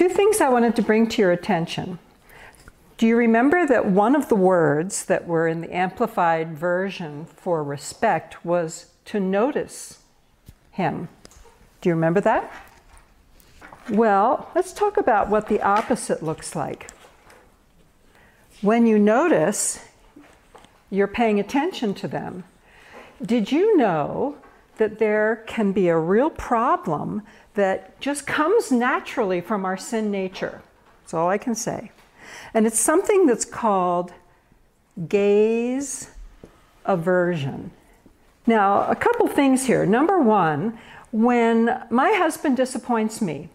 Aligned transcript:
two 0.00 0.08
things 0.08 0.40
I 0.40 0.48
wanted 0.48 0.76
to 0.76 0.82
bring 0.82 1.08
to 1.08 1.20
your 1.20 1.30
attention. 1.30 1.98
Do 2.96 3.06
you 3.06 3.18
remember 3.18 3.66
that 3.66 3.84
one 3.84 4.16
of 4.16 4.30
the 4.30 4.34
words 4.34 5.04
that 5.04 5.26
were 5.26 5.46
in 5.46 5.60
the 5.60 5.76
amplified 5.76 6.56
version 6.56 7.26
for 7.26 7.62
respect 7.62 8.42
was 8.42 8.86
to 9.04 9.20
notice 9.20 9.98
him? 10.70 11.10
Do 11.82 11.90
you 11.90 11.94
remember 11.94 12.22
that? 12.22 12.50
Well, 13.90 14.50
let's 14.54 14.72
talk 14.72 14.96
about 14.96 15.28
what 15.28 15.48
the 15.48 15.60
opposite 15.60 16.22
looks 16.22 16.56
like. 16.56 16.90
When 18.62 18.86
you 18.86 18.98
notice, 18.98 19.84
you're 20.88 21.08
paying 21.08 21.38
attention 21.38 21.92
to 21.96 22.08
them. 22.08 22.44
Did 23.22 23.52
you 23.52 23.76
know 23.76 24.38
that 24.78 24.98
there 24.98 25.44
can 25.46 25.72
be 25.72 25.88
a 25.88 25.98
real 25.98 26.30
problem 26.30 27.20
that 27.54 28.00
just 28.00 28.26
comes 28.26 28.70
naturally 28.70 29.40
from 29.40 29.64
our 29.64 29.76
sin 29.76 30.10
nature? 30.10 30.62
That's 31.02 31.14
all 31.14 31.28
I 31.28 31.38
can 31.38 31.54
say. 31.54 31.90
And 32.54 32.66
it's 32.66 32.78
something 32.78 33.26
that's 33.26 33.44
called 33.44 34.12
gaze 35.08 36.10
aversion. 36.84 37.70
Now, 38.46 38.88
a 38.88 38.96
couple 38.96 39.26
things 39.28 39.66
here. 39.66 39.86
Number 39.86 40.20
one, 40.20 40.78
when 41.12 41.84
my 41.90 42.12
husband 42.12 42.56
disappoints 42.56 43.20
me, 43.20 43.48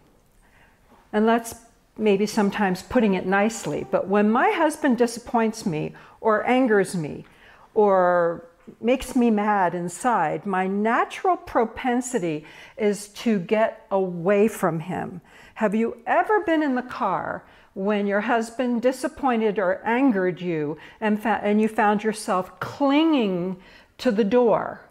and 1.13 1.27
that's 1.27 1.55
maybe 1.97 2.25
sometimes 2.25 2.83
putting 2.83 3.13
it 3.13 3.25
nicely, 3.25 3.85
but 3.89 4.07
when 4.07 4.29
my 4.29 4.51
husband 4.51 4.97
disappoints 4.97 5.65
me 5.65 5.93
or 6.19 6.45
angers 6.45 6.95
me 6.95 7.25
or 7.73 8.45
makes 8.81 9.15
me 9.15 9.29
mad 9.29 9.75
inside, 9.75 10.45
my 10.45 10.67
natural 10.67 11.37
propensity 11.37 12.45
is 12.77 13.09
to 13.09 13.39
get 13.39 13.85
away 13.91 14.47
from 14.47 14.79
him. 14.79 15.21
Have 15.55 15.75
you 15.75 15.97
ever 16.05 16.41
been 16.41 16.63
in 16.63 16.75
the 16.75 16.81
car 16.81 17.43
when 17.75 18.07
your 18.07 18.21
husband 18.21 18.81
disappointed 18.81 19.59
or 19.59 19.81
angered 19.85 20.41
you 20.41 20.77
and, 21.01 21.21
fa- 21.21 21.41
and 21.43 21.61
you 21.61 21.67
found 21.67 22.03
yourself 22.03 22.59
clinging 22.59 23.57
to 23.97 24.11
the 24.11 24.23
door. 24.23 24.81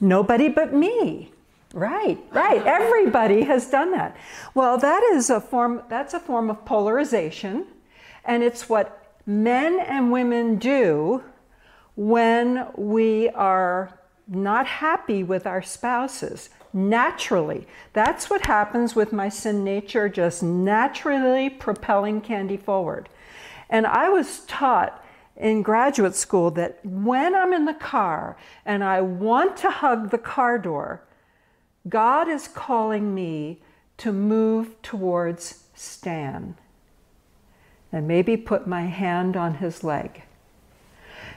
Nobody 0.00 0.48
but 0.48 0.74
me. 0.74 1.32
Right, 1.74 2.18
right. 2.32 2.64
Everybody 2.66 3.42
has 3.42 3.68
done 3.68 3.92
that. 3.92 4.16
Well, 4.54 4.78
that 4.78 5.02
is 5.14 5.28
a 5.28 5.40
form 5.40 5.82
that's 5.90 6.14
a 6.14 6.20
form 6.20 6.48
of 6.48 6.64
polarization 6.64 7.66
and 8.24 8.42
it's 8.42 8.68
what 8.68 9.18
men 9.26 9.78
and 9.78 10.10
women 10.10 10.56
do 10.56 11.22
when 11.96 12.68
we 12.76 13.28
are 13.30 13.98
not 14.28 14.66
happy 14.66 15.22
with 15.22 15.46
our 15.46 15.62
spouses 15.62 16.50
naturally. 16.72 17.66
That's 17.92 18.28
what 18.28 18.46
happens 18.46 18.94
with 18.94 19.12
my 19.12 19.28
sin 19.28 19.64
nature, 19.64 20.08
just 20.08 20.42
naturally 20.42 21.48
propelling 21.48 22.20
Candy 22.20 22.56
forward. 22.56 23.08
And 23.70 23.86
I 23.86 24.08
was 24.08 24.40
taught 24.40 25.02
in 25.36 25.62
graduate 25.62 26.14
school 26.14 26.50
that 26.52 26.84
when 26.84 27.34
I'm 27.34 27.52
in 27.52 27.64
the 27.64 27.74
car 27.74 28.36
and 28.64 28.84
I 28.84 29.00
want 29.00 29.56
to 29.58 29.70
hug 29.70 30.10
the 30.10 30.18
car 30.18 30.58
door, 30.58 31.02
God 31.88 32.28
is 32.28 32.48
calling 32.48 33.14
me 33.14 33.62
to 33.98 34.12
move 34.12 34.80
towards 34.82 35.64
Stan 35.74 36.56
and 37.92 38.08
maybe 38.08 38.36
put 38.36 38.66
my 38.66 38.82
hand 38.82 39.36
on 39.36 39.54
his 39.54 39.84
leg. 39.84 40.22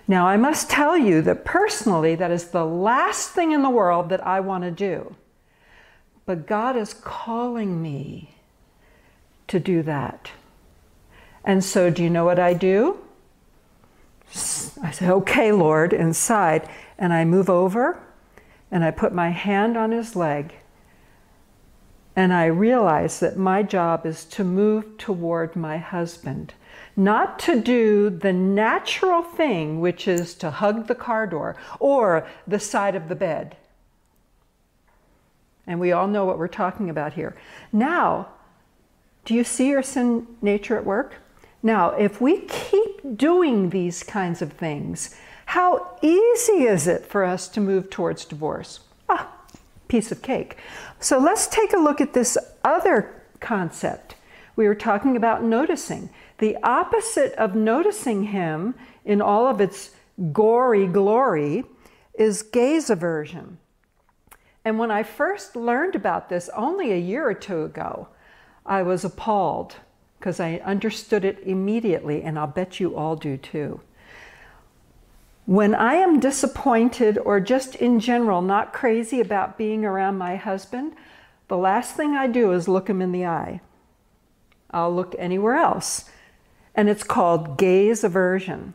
Now, 0.09 0.27
I 0.27 0.37
must 0.37 0.71
tell 0.71 0.97
you 0.97 1.21
that 1.21 1.45
personally, 1.45 2.15
that 2.15 2.31
is 2.31 2.45
the 2.45 2.65
last 2.65 3.29
thing 3.29 3.51
in 3.51 3.61
the 3.61 3.69
world 3.69 4.09
that 4.09 4.25
I 4.25 4.39
want 4.39 4.63
to 4.63 4.71
do. 4.71 5.15
But 6.25 6.47
God 6.47 6.75
is 6.75 6.95
calling 6.95 7.79
me 7.79 8.35
to 9.47 9.59
do 9.59 9.83
that. 9.83 10.31
And 11.43 11.63
so, 11.63 11.91
do 11.91 12.03
you 12.03 12.09
know 12.09 12.25
what 12.25 12.39
I 12.39 12.55
do? 12.55 12.97
I 14.81 14.89
say, 14.89 15.09
okay, 15.09 15.51
Lord, 15.51 15.93
inside. 15.93 16.67
And 16.97 17.13
I 17.13 17.23
move 17.23 17.47
over 17.47 18.01
and 18.71 18.83
I 18.83 18.89
put 18.89 19.13
my 19.13 19.29
hand 19.29 19.77
on 19.77 19.91
his 19.91 20.15
leg. 20.15 20.55
And 22.15 22.33
I 22.33 22.47
realize 22.47 23.19
that 23.19 23.37
my 23.37 23.61
job 23.61 24.07
is 24.07 24.25
to 24.25 24.43
move 24.43 24.97
toward 24.97 25.55
my 25.55 25.77
husband, 25.77 26.55
not 26.99 27.39
to 27.39 27.61
do 27.61 28.09
the 28.09 28.33
natural 28.33 29.23
thing, 29.23 29.79
which 29.79 30.07
is 30.07 30.35
to 30.35 30.51
hug 30.51 30.87
the 30.87 30.95
car 30.95 31.25
door 31.25 31.55
or 31.79 32.27
the 32.45 32.59
side 32.59 32.93
of 32.93 33.07
the 33.07 33.15
bed. 33.15 33.55
And 35.65 35.79
we 35.79 35.93
all 35.93 36.07
know 36.07 36.25
what 36.25 36.37
we're 36.37 36.49
talking 36.49 36.89
about 36.89 37.13
here. 37.13 37.37
Now, 37.71 38.27
do 39.23 39.33
you 39.33 39.45
see 39.45 39.69
your 39.69 39.81
sin 39.81 40.27
nature 40.41 40.77
at 40.77 40.85
work? 40.85 41.15
Now, 41.63 41.91
if 41.91 42.19
we 42.19 42.41
keep 42.41 43.17
doing 43.17 43.69
these 43.69 44.03
kinds 44.03 44.41
of 44.41 44.53
things, 44.53 45.15
how 45.45 45.97
easy 46.01 46.63
is 46.63 46.85
it 46.85 47.05
for 47.05 47.23
us 47.23 47.47
to 47.49 47.61
move 47.61 47.89
towards 47.89 48.25
divorce? 48.25 48.81
Ah, 49.07 49.31
piece 49.87 50.11
of 50.11 50.21
cake. 50.21 50.57
So 50.99 51.17
let's 51.17 51.47
take 51.47 51.71
a 51.71 51.77
look 51.77 52.01
at 52.01 52.13
this 52.13 52.37
other 52.63 53.23
concept. 53.39 54.15
We 54.59 54.67
were 54.67 54.75
talking 54.75 55.15
about 55.15 55.41
noticing. 55.41 56.09
The 56.39 56.57
opposite 56.63 57.31
of 57.35 57.55
noticing 57.55 58.23
him 58.23 58.75
in 59.05 59.21
all 59.21 59.47
of 59.47 59.61
its 59.61 59.91
gory 60.33 60.85
glory 60.85 61.63
is 62.15 62.41
gaze 62.41 62.89
aversion. 62.89 63.57
And 64.65 64.77
when 64.77 64.91
I 64.91 65.01
first 65.01 65.55
learned 65.55 65.95
about 65.95 66.27
this 66.27 66.49
only 66.57 66.91
a 66.91 66.97
year 66.97 67.25
or 67.25 67.33
two 67.33 67.63
ago, 67.63 68.09
I 68.65 68.83
was 68.83 69.05
appalled 69.05 69.77
because 70.19 70.41
I 70.41 70.55
understood 70.65 71.23
it 71.23 71.39
immediately, 71.45 72.21
and 72.21 72.37
I'll 72.37 72.45
bet 72.45 72.81
you 72.81 72.97
all 72.97 73.15
do 73.15 73.37
too. 73.37 73.79
When 75.45 75.73
I 75.73 75.93
am 75.93 76.19
disappointed 76.19 77.17
or 77.17 77.39
just 77.39 77.75
in 77.75 78.01
general 78.01 78.41
not 78.41 78.73
crazy 78.73 79.21
about 79.21 79.57
being 79.57 79.85
around 79.85 80.17
my 80.17 80.35
husband, 80.35 80.95
the 81.47 81.55
last 81.55 81.95
thing 81.95 82.15
I 82.15 82.27
do 82.27 82.51
is 82.51 82.67
look 82.67 82.89
him 82.89 83.01
in 83.01 83.13
the 83.13 83.25
eye. 83.25 83.61
I'll 84.71 84.93
look 84.93 85.15
anywhere 85.17 85.55
else. 85.55 86.09
And 86.75 86.89
it's 86.89 87.03
called 87.03 87.57
gaze 87.57 88.03
aversion. 88.03 88.73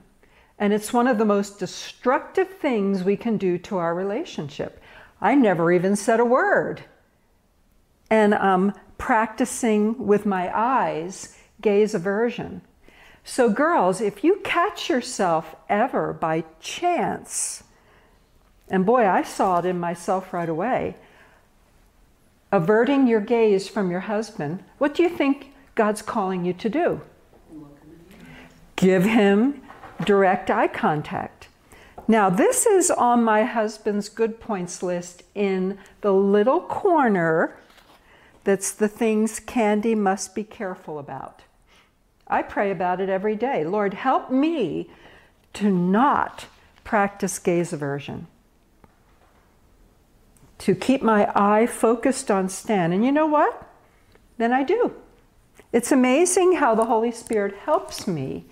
And 0.58 0.72
it's 0.72 0.92
one 0.92 1.06
of 1.06 1.18
the 1.18 1.24
most 1.24 1.58
destructive 1.58 2.48
things 2.48 3.02
we 3.02 3.16
can 3.16 3.36
do 3.36 3.58
to 3.58 3.78
our 3.78 3.94
relationship. 3.94 4.80
I 5.20 5.34
never 5.34 5.72
even 5.72 5.96
said 5.96 6.20
a 6.20 6.24
word. 6.24 6.84
And 8.10 8.34
I'm 8.34 8.72
practicing 8.98 10.06
with 10.06 10.26
my 10.26 10.50
eyes 10.56 11.36
gaze 11.60 11.94
aversion. 11.94 12.60
So, 13.24 13.48
girls, 13.48 14.02
if 14.02 14.22
you 14.22 14.40
catch 14.44 14.90
yourself 14.90 15.56
ever 15.68 16.12
by 16.12 16.44
chance, 16.60 17.64
and 18.68 18.84
boy, 18.84 19.06
I 19.06 19.22
saw 19.22 19.60
it 19.60 19.64
in 19.64 19.80
myself 19.80 20.32
right 20.34 20.48
away, 20.48 20.96
averting 22.52 23.06
your 23.06 23.20
gaze 23.20 23.66
from 23.66 23.90
your 23.90 24.00
husband, 24.00 24.62
what 24.76 24.94
do 24.94 25.02
you 25.02 25.08
think 25.08 25.53
God's 25.74 26.02
calling 26.02 26.44
you 26.44 26.52
to 26.54 26.68
do? 26.68 27.00
Give 28.76 29.04
him 29.04 29.62
direct 30.04 30.50
eye 30.50 30.68
contact. 30.68 31.48
Now, 32.06 32.28
this 32.28 32.66
is 32.66 32.90
on 32.90 33.24
my 33.24 33.44
husband's 33.44 34.08
good 34.08 34.40
points 34.40 34.82
list 34.82 35.22
in 35.34 35.78
the 36.02 36.12
little 36.12 36.60
corner 36.60 37.56
that's 38.44 38.72
the 38.72 38.88
things 38.88 39.40
Candy 39.40 39.94
must 39.94 40.34
be 40.34 40.44
careful 40.44 40.98
about. 40.98 41.42
I 42.26 42.42
pray 42.42 42.70
about 42.70 43.00
it 43.00 43.08
every 43.08 43.36
day. 43.36 43.64
Lord, 43.64 43.94
help 43.94 44.30
me 44.30 44.90
to 45.54 45.70
not 45.70 46.46
practice 46.82 47.38
gaze 47.38 47.72
aversion, 47.72 48.26
to 50.58 50.74
keep 50.74 51.02
my 51.02 51.30
eye 51.34 51.66
focused 51.66 52.30
on 52.30 52.48
Stan. 52.48 52.92
And 52.92 53.04
you 53.04 53.12
know 53.12 53.26
what? 53.26 53.70
Then 54.36 54.52
I 54.52 54.62
do. 54.62 54.94
It's 55.74 55.90
amazing 55.90 56.52
how 56.52 56.76
the 56.76 56.84
Holy 56.84 57.10
Spirit 57.10 57.56
helps 57.56 58.06
me 58.06 58.44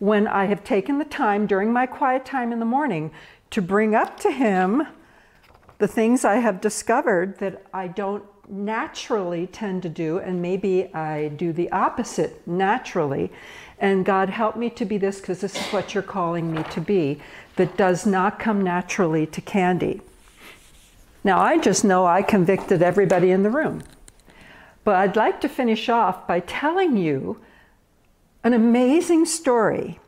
when 0.00 0.26
I 0.26 0.46
have 0.46 0.64
taken 0.64 0.98
the 0.98 1.04
time 1.04 1.46
during 1.46 1.72
my 1.72 1.86
quiet 1.86 2.24
time 2.24 2.50
in 2.50 2.58
the 2.58 2.64
morning 2.64 3.12
to 3.50 3.62
bring 3.62 3.94
up 3.94 4.18
to 4.20 4.32
Him 4.32 4.82
the 5.78 5.86
things 5.86 6.24
I 6.24 6.38
have 6.38 6.60
discovered 6.60 7.38
that 7.38 7.64
I 7.72 7.86
don't 7.86 8.24
naturally 8.48 9.46
tend 9.46 9.84
to 9.84 9.88
do, 9.88 10.18
and 10.18 10.42
maybe 10.42 10.92
I 10.92 11.28
do 11.28 11.52
the 11.52 11.70
opposite 11.70 12.44
naturally. 12.44 13.30
And 13.78 14.04
God, 14.04 14.30
help 14.30 14.56
me 14.56 14.68
to 14.70 14.84
be 14.84 14.98
this 14.98 15.20
because 15.20 15.40
this 15.42 15.54
is 15.54 15.72
what 15.72 15.94
you're 15.94 16.02
calling 16.02 16.52
me 16.52 16.64
to 16.72 16.80
be, 16.80 17.20
that 17.54 17.76
does 17.76 18.04
not 18.04 18.40
come 18.40 18.60
naturally 18.60 19.28
to 19.28 19.40
Candy. 19.40 20.00
Now, 21.22 21.38
I 21.38 21.56
just 21.56 21.84
know 21.84 22.04
I 22.04 22.22
convicted 22.22 22.82
everybody 22.82 23.30
in 23.30 23.44
the 23.44 23.50
room. 23.50 23.84
But 24.84 24.96
I'd 24.96 25.16
like 25.16 25.40
to 25.40 25.48
finish 25.48 25.88
off 25.88 26.26
by 26.26 26.40
telling 26.40 26.96
you 26.96 27.40
an 28.42 28.52
amazing 28.52 29.24
story 29.24 29.98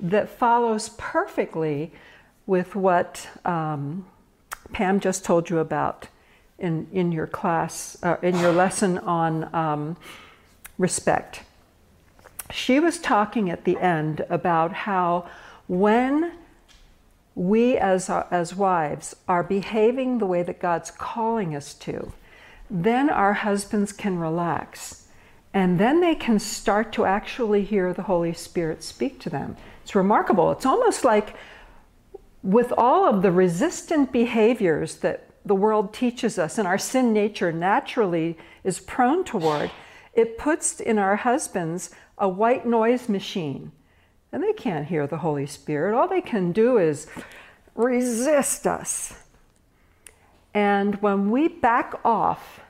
that 0.00 0.28
follows 0.28 0.90
perfectly 0.90 1.92
with 2.46 2.76
what 2.76 3.28
um, 3.44 4.06
Pam 4.72 5.00
just 5.00 5.24
told 5.24 5.48
you 5.48 5.58
about 5.58 6.08
in, 6.58 6.86
in 6.92 7.12
your 7.12 7.26
class, 7.26 7.96
uh, 8.02 8.16
in 8.22 8.38
your 8.38 8.52
lesson 8.52 8.98
on 8.98 9.54
um, 9.54 9.96
respect. 10.76 11.42
She 12.50 12.78
was 12.78 12.98
talking 12.98 13.48
at 13.50 13.64
the 13.64 13.78
end 13.78 14.24
about 14.28 14.72
how 14.72 15.28
when 15.66 16.32
we 17.34 17.76
as, 17.78 18.10
as 18.10 18.54
wives 18.54 19.16
are 19.26 19.42
behaving 19.42 20.18
the 20.18 20.26
way 20.26 20.42
that 20.42 20.60
God's 20.60 20.90
calling 20.90 21.56
us 21.56 21.74
to, 21.74 22.12
then 22.74 23.08
our 23.08 23.32
husbands 23.32 23.92
can 23.92 24.18
relax. 24.18 25.06
And 25.54 25.78
then 25.78 26.00
they 26.00 26.16
can 26.16 26.40
start 26.40 26.92
to 26.94 27.04
actually 27.04 27.62
hear 27.62 27.92
the 27.92 28.02
Holy 28.02 28.32
Spirit 28.32 28.82
speak 28.82 29.20
to 29.20 29.30
them. 29.30 29.56
It's 29.84 29.94
remarkable. 29.94 30.50
It's 30.50 30.66
almost 30.66 31.04
like 31.04 31.36
with 32.42 32.72
all 32.76 33.08
of 33.08 33.22
the 33.22 33.30
resistant 33.30 34.10
behaviors 34.10 34.96
that 34.96 35.30
the 35.44 35.54
world 35.54 35.94
teaches 35.94 36.36
us 36.36 36.58
and 36.58 36.66
our 36.66 36.76
sin 36.76 37.12
nature 37.12 37.52
naturally 37.52 38.36
is 38.64 38.80
prone 38.80 39.22
toward, 39.22 39.70
it 40.12 40.36
puts 40.36 40.80
in 40.80 40.98
our 40.98 41.16
husbands 41.16 41.90
a 42.18 42.28
white 42.28 42.66
noise 42.66 43.08
machine. 43.08 43.70
And 44.32 44.42
they 44.42 44.52
can't 44.52 44.88
hear 44.88 45.06
the 45.06 45.18
Holy 45.18 45.46
Spirit. 45.46 45.96
All 45.96 46.08
they 46.08 46.20
can 46.20 46.50
do 46.50 46.78
is 46.78 47.06
resist 47.76 48.66
us. 48.66 49.14
And 50.52 51.00
when 51.00 51.30
we 51.30 51.46
back 51.46 51.94
off, 52.04 52.63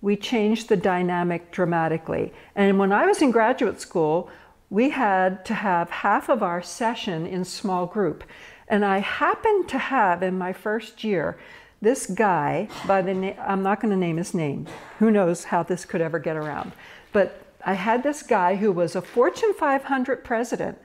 we 0.00 0.16
changed 0.16 0.68
the 0.68 0.76
dynamic 0.76 1.50
dramatically. 1.50 2.32
And 2.54 2.78
when 2.78 2.92
I 2.92 3.06
was 3.06 3.20
in 3.20 3.30
graduate 3.30 3.80
school, 3.80 4.30
we 4.70 4.90
had 4.90 5.44
to 5.46 5.54
have 5.54 5.90
half 5.90 6.28
of 6.28 6.42
our 6.42 6.62
session 6.62 7.26
in 7.26 7.44
small 7.44 7.86
group. 7.86 8.24
And 8.68 8.84
I 8.84 8.98
happened 8.98 9.68
to 9.70 9.78
have 9.78 10.22
in 10.22 10.38
my 10.38 10.52
first 10.52 11.02
year 11.02 11.38
this 11.80 12.06
guy 12.06 12.68
by 12.86 13.02
the 13.02 13.14
name, 13.14 13.36
I'm 13.40 13.62
not 13.62 13.80
going 13.80 13.90
to 13.90 13.96
name 13.96 14.16
his 14.18 14.34
name. 14.34 14.66
Who 14.98 15.10
knows 15.10 15.44
how 15.44 15.62
this 15.62 15.84
could 15.84 16.00
ever 16.00 16.18
get 16.18 16.36
around. 16.36 16.72
But 17.12 17.46
I 17.64 17.74
had 17.74 18.02
this 18.02 18.22
guy 18.22 18.56
who 18.56 18.70
was 18.72 18.94
a 18.94 19.02
Fortune 19.02 19.54
500 19.54 20.24
president. 20.24 20.78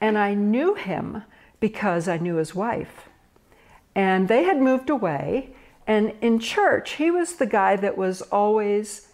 And 0.00 0.16
I 0.16 0.34
knew 0.34 0.74
him 0.74 1.24
because 1.60 2.08
I 2.08 2.16
knew 2.16 2.36
his 2.36 2.54
wife. 2.54 3.08
And 3.94 4.28
they 4.28 4.44
had 4.44 4.60
moved 4.60 4.88
away. 4.88 5.54
And 5.90 6.12
in 6.20 6.38
church, 6.38 6.92
he 6.92 7.10
was 7.10 7.34
the 7.34 7.46
guy 7.46 7.74
that 7.74 7.98
was 7.98 8.22
always 8.22 9.08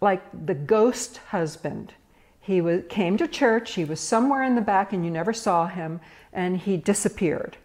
like 0.00 0.22
the 0.46 0.54
ghost 0.54 1.16
husband. 1.30 1.94
He 2.40 2.60
was, 2.60 2.82
came 2.88 3.16
to 3.16 3.26
church, 3.26 3.72
he 3.72 3.84
was 3.84 3.98
somewhere 3.98 4.44
in 4.44 4.54
the 4.54 4.60
back, 4.60 4.92
and 4.92 5.04
you 5.04 5.10
never 5.10 5.32
saw 5.32 5.66
him, 5.66 6.00
and 6.32 6.58
he 6.58 6.76
disappeared. 6.76 7.56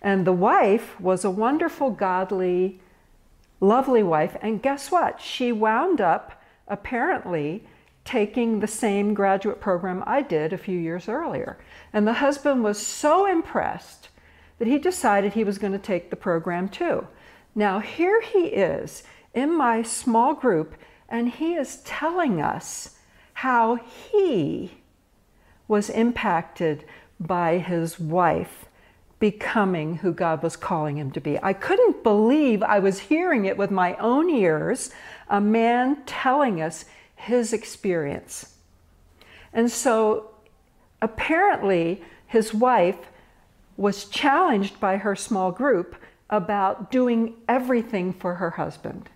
And 0.00 0.26
the 0.26 0.32
wife 0.32 0.98
was 0.98 1.26
a 1.26 1.30
wonderful, 1.30 1.90
godly, 1.90 2.80
lovely 3.60 4.02
wife. 4.02 4.34
And 4.40 4.62
guess 4.62 4.90
what? 4.90 5.20
She 5.20 5.52
wound 5.52 6.00
up 6.00 6.42
apparently 6.68 7.64
taking 8.06 8.60
the 8.60 8.66
same 8.66 9.12
graduate 9.12 9.60
program 9.60 10.02
I 10.06 10.22
did 10.22 10.54
a 10.54 10.64
few 10.66 10.78
years 10.78 11.06
earlier. 11.06 11.58
And 11.92 12.08
the 12.08 12.14
husband 12.14 12.64
was 12.64 12.78
so 12.78 13.26
impressed 13.26 14.08
that 14.58 14.68
he 14.68 14.78
decided 14.78 15.34
he 15.34 15.44
was 15.44 15.58
going 15.58 15.74
to 15.74 15.78
take 15.78 16.08
the 16.08 16.16
program 16.16 16.70
too. 16.70 17.06
Now, 17.54 17.80
here 17.80 18.20
he 18.20 18.46
is 18.46 19.02
in 19.34 19.56
my 19.56 19.82
small 19.82 20.34
group, 20.34 20.74
and 21.08 21.28
he 21.28 21.54
is 21.54 21.78
telling 21.84 22.40
us 22.40 22.96
how 23.34 23.76
he 23.76 24.72
was 25.68 25.90
impacted 25.90 26.84
by 27.20 27.58
his 27.58 27.98
wife 27.98 28.66
becoming 29.18 29.98
who 29.98 30.12
God 30.12 30.42
was 30.42 30.56
calling 30.56 30.98
him 30.98 31.12
to 31.12 31.20
be. 31.20 31.38
I 31.42 31.52
couldn't 31.52 32.02
believe 32.02 32.62
I 32.62 32.80
was 32.80 32.98
hearing 32.98 33.44
it 33.44 33.56
with 33.56 33.70
my 33.70 33.94
own 33.96 34.28
ears, 34.28 34.90
a 35.28 35.40
man 35.40 36.02
telling 36.06 36.60
us 36.60 36.86
his 37.14 37.52
experience. 37.52 38.56
And 39.52 39.70
so 39.70 40.30
apparently, 41.00 42.02
his 42.26 42.52
wife 42.52 42.98
was 43.76 44.06
challenged 44.06 44.80
by 44.80 44.96
her 44.96 45.14
small 45.14 45.52
group 45.52 45.94
about 46.32 46.90
doing 46.90 47.34
everything 47.46 48.12
for 48.12 48.36
her 48.36 48.50
husband. 48.50 49.10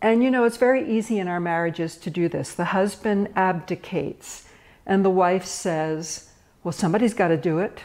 And 0.00 0.22
you 0.22 0.30
know, 0.30 0.44
it's 0.44 0.58
very 0.58 0.88
easy 0.88 1.18
in 1.18 1.26
our 1.26 1.40
marriages 1.40 1.96
to 1.96 2.10
do 2.10 2.28
this. 2.28 2.52
The 2.52 2.66
husband 2.66 3.30
abdicates, 3.34 4.48
and 4.86 5.04
the 5.04 5.10
wife 5.10 5.44
says, 5.44 6.30
Well, 6.62 6.70
somebody's 6.70 7.14
got 7.14 7.28
to 7.28 7.36
do 7.36 7.58
it. 7.58 7.80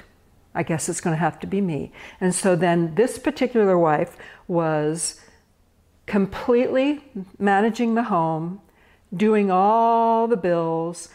I 0.53 0.61
guess 0.61 0.87
it's 0.87 1.01
going 1.01 1.15
to 1.15 1.19
have 1.19 1.39
to 1.39 1.47
be 1.47 1.61
me. 1.61 1.91
And 2.21 2.35
so 2.35 2.55
then 2.55 2.93
this 2.93 3.17
particular 3.17 3.77
wife 3.79 4.15
was 4.47 5.19
completely 6.05 7.03
managing 7.39 7.95
the 7.95 8.03
home, 8.03 8.61
doing 9.15 9.49
all 9.49 10.27
the 10.27 10.37
bills, 10.37 11.09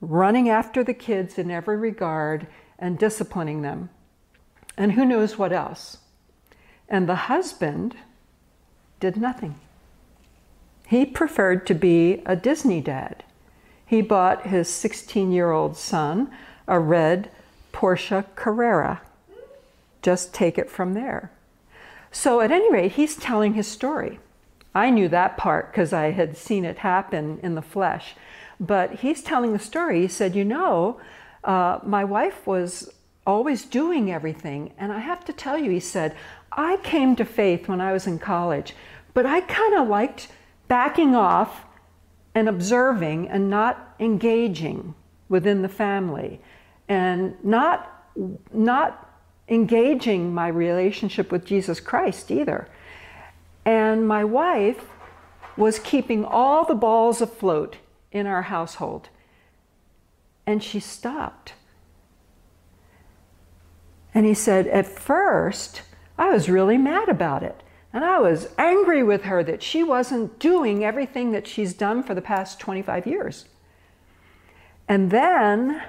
running 0.00 0.48
after 0.48 0.82
the 0.82 0.94
kids 0.94 1.38
in 1.38 1.50
every 1.50 1.76
regard, 1.76 2.48
and 2.78 2.98
disciplining 2.98 3.62
them. 3.62 3.90
And 4.76 4.92
who 4.92 5.04
knows 5.04 5.38
what 5.38 5.52
else. 5.52 5.98
And 6.88 7.08
the 7.08 7.14
husband 7.14 7.96
did 9.00 9.16
nothing. 9.16 9.56
He 10.86 11.04
preferred 11.04 11.66
to 11.66 11.74
be 11.74 12.22
a 12.26 12.36
Disney 12.36 12.80
dad. 12.80 13.24
He 13.84 14.02
bought 14.02 14.46
his 14.46 14.68
16 14.68 15.32
year 15.32 15.50
old 15.50 15.76
son 15.76 16.30
a 16.68 16.78
red 16.78 17.30
Porsche 17.72 18.24
Carrera. 18.34 19.00
Just 20.02 20.32
take 20.32 20.58
it 20.58 20.70
from 20.70 20.94
there. 20.94 21.30
So, 22.12 22.40
at 22.40 22.52
any 22.52 22.72
rate, 22.72 22.92
he's 22.92 23.16
telling 23.16 23.54
his 23.54 23.66
story. 23.66 24.18
I 24.74 24.90
knew 24.90 25.08
that 25.08 25.36
part 25.36 25.72
because 25.72 25.92
I 25.92 26.12
had 26.12 26.36
seen 26.36 26.64
it 26.64 26.78
happen 26.78 27.40
in 27.42 27.54
the 27.54 27.62
flesh. 27.62 28.14
But 28.58 28.96
he's 28.96 29.22
telling 29.22 29.52
the 29.52 29.58
story. 29.58 30.02
He 30.02 30.08
said, 30.08 30.34
You 30.34 30.44
know, 30.44 31.00
uh, 31.44 31.80
my 31.82 32.04
wife 32.04 32.46
was 32.46 32.90
always 33.26 33.64
doing 33.64 34.12
everything. 34.12 34.72
And 34.78 34.92
I 34.92 35.00
have 35.00 35.24
to 35.26 35.32
tell 35.32 35.58
you, 35.58 35.70
he 35.70 35.80
said, 35.80 36.14
I 36.52 36.78
came 36.78 37.16
to 37.16 37.24
faith 37.24 37.68
when 37.68 37.80
I 37.80 37.92
was 37.92 38.06
in 38.06 38.18
college, 38.18 38.74
but 39.14 39.26
I 39.26 39.40
kind 39.40 39.74
of 39.74 39.88
liked 39.88 40.28
backing 40.68 41.14
off 41.14 41.64
and 42.34 42.48
observing 42.48 43.28
and 43.28 43.48
not 43.48 43.94
engaging 43.98 44.94
within 45.28 45.62
the 45.62 45.68
family 45.68 46.40
and 46.88 47.34
not, 47.44 48.04
not 48.52 49.10
engaging 49.48 50.34
my 50.34 50.48
relationship 50.48 51.32
with 51.32 51.44
Jesus 51.44 51.80
Christ 51.80 52.30
either. 52.30 52.68
And 53.64 54.06
my 54.06 54.24
wife 54.24 54.86
was 55.56 55.78
keeping 55.78 56.24
all 56.24 56.64
the 56.64 56.74
balls 56.74 57.20
afloat 57.20 57.76
in 58.12 58.26
our 58.26 58.42
household. 58.42 59.08
And 60.46 60.62
she 60.62 60.78
stopped. 60.78 61.54
And 64.14 64.24
he 64.24 64.34
said, 64.34 64.66
At 64.68 64.86
first, 64.86 65.82
I 66.18 66.30
was 66.30 66.48
really 66.48 66.78
mad 66.78 67.08
about 67.08 67.42
it. 67.42 67.62
And 67.92 68.04
I 68.04 68.18
was 68.18 68.48
angry 68.58 69.02
with 69.02 69.22
her 69.22 69.42
that 69.44 69.62
she 69.62 69.82
wasn't 69.82 70.38
doing 70.38 70.84
everything 70.84 71.32
that 71.32 71.46
she's 71.46 71.72
done 71.72 72.02
for 72.02 72.14
the 72.14 72.20
past 72.20 72.60
25 72.60 73.06
years. 73.06 73.46
And 74.88 75.10
then 75.10 75.82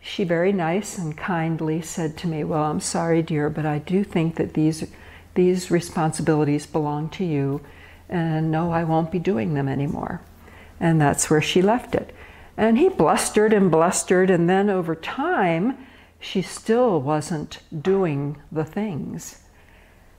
she 0.00 0.24
very 0.24 0.52
nice 0.52 0.98
and 0.98 1.16
kindly 1.16 1.80
said 1.82 2.16
to 2.18 2.26
me, 2.26 2.44
Well, 2.44 2.64
I'm 2.64 2.80
sorry, 2.80 3.22
dear, 3.22 3.50
but 3.50 3.66
I 3.66 3.78
do 3.78 4.04
think 4.04 4.36
that 4.36 4.54
these 4.54 4.84
these 5.34 5.70
responsibilities 5.70 6.66
belong 6.66 7.08
to 7.10 7.24
you, 7.24 7.62
and 8.08 8.50
no, 8.50 8.70
I 8.70 8.84
won't 8.84 9.10
be 9.10 9.18
doing 9.18 9.54
them 9.54 9.68
anymore. 9.68 10.20
And 10.78 11.00
that's 11.00 11.30
where 11.30 11.40
she 11.40 11.62
left 11.62 11.94
it. 11.94 12.14
And 12.56 12.76
he 12.76 12.88
blustered 12.90 13.52
and 13.52 13.70
blustered, 13.70 14.28
and 14.28 14.48
then 14.48 14.68
over 14.68 14.94
time, 14.94 15.86
she 16.22 16.40
still 16.40 17.00
wasn't 17.00 17.58
doing 17.82 18.40
the 18.50 18.64
things. 18.64 19.40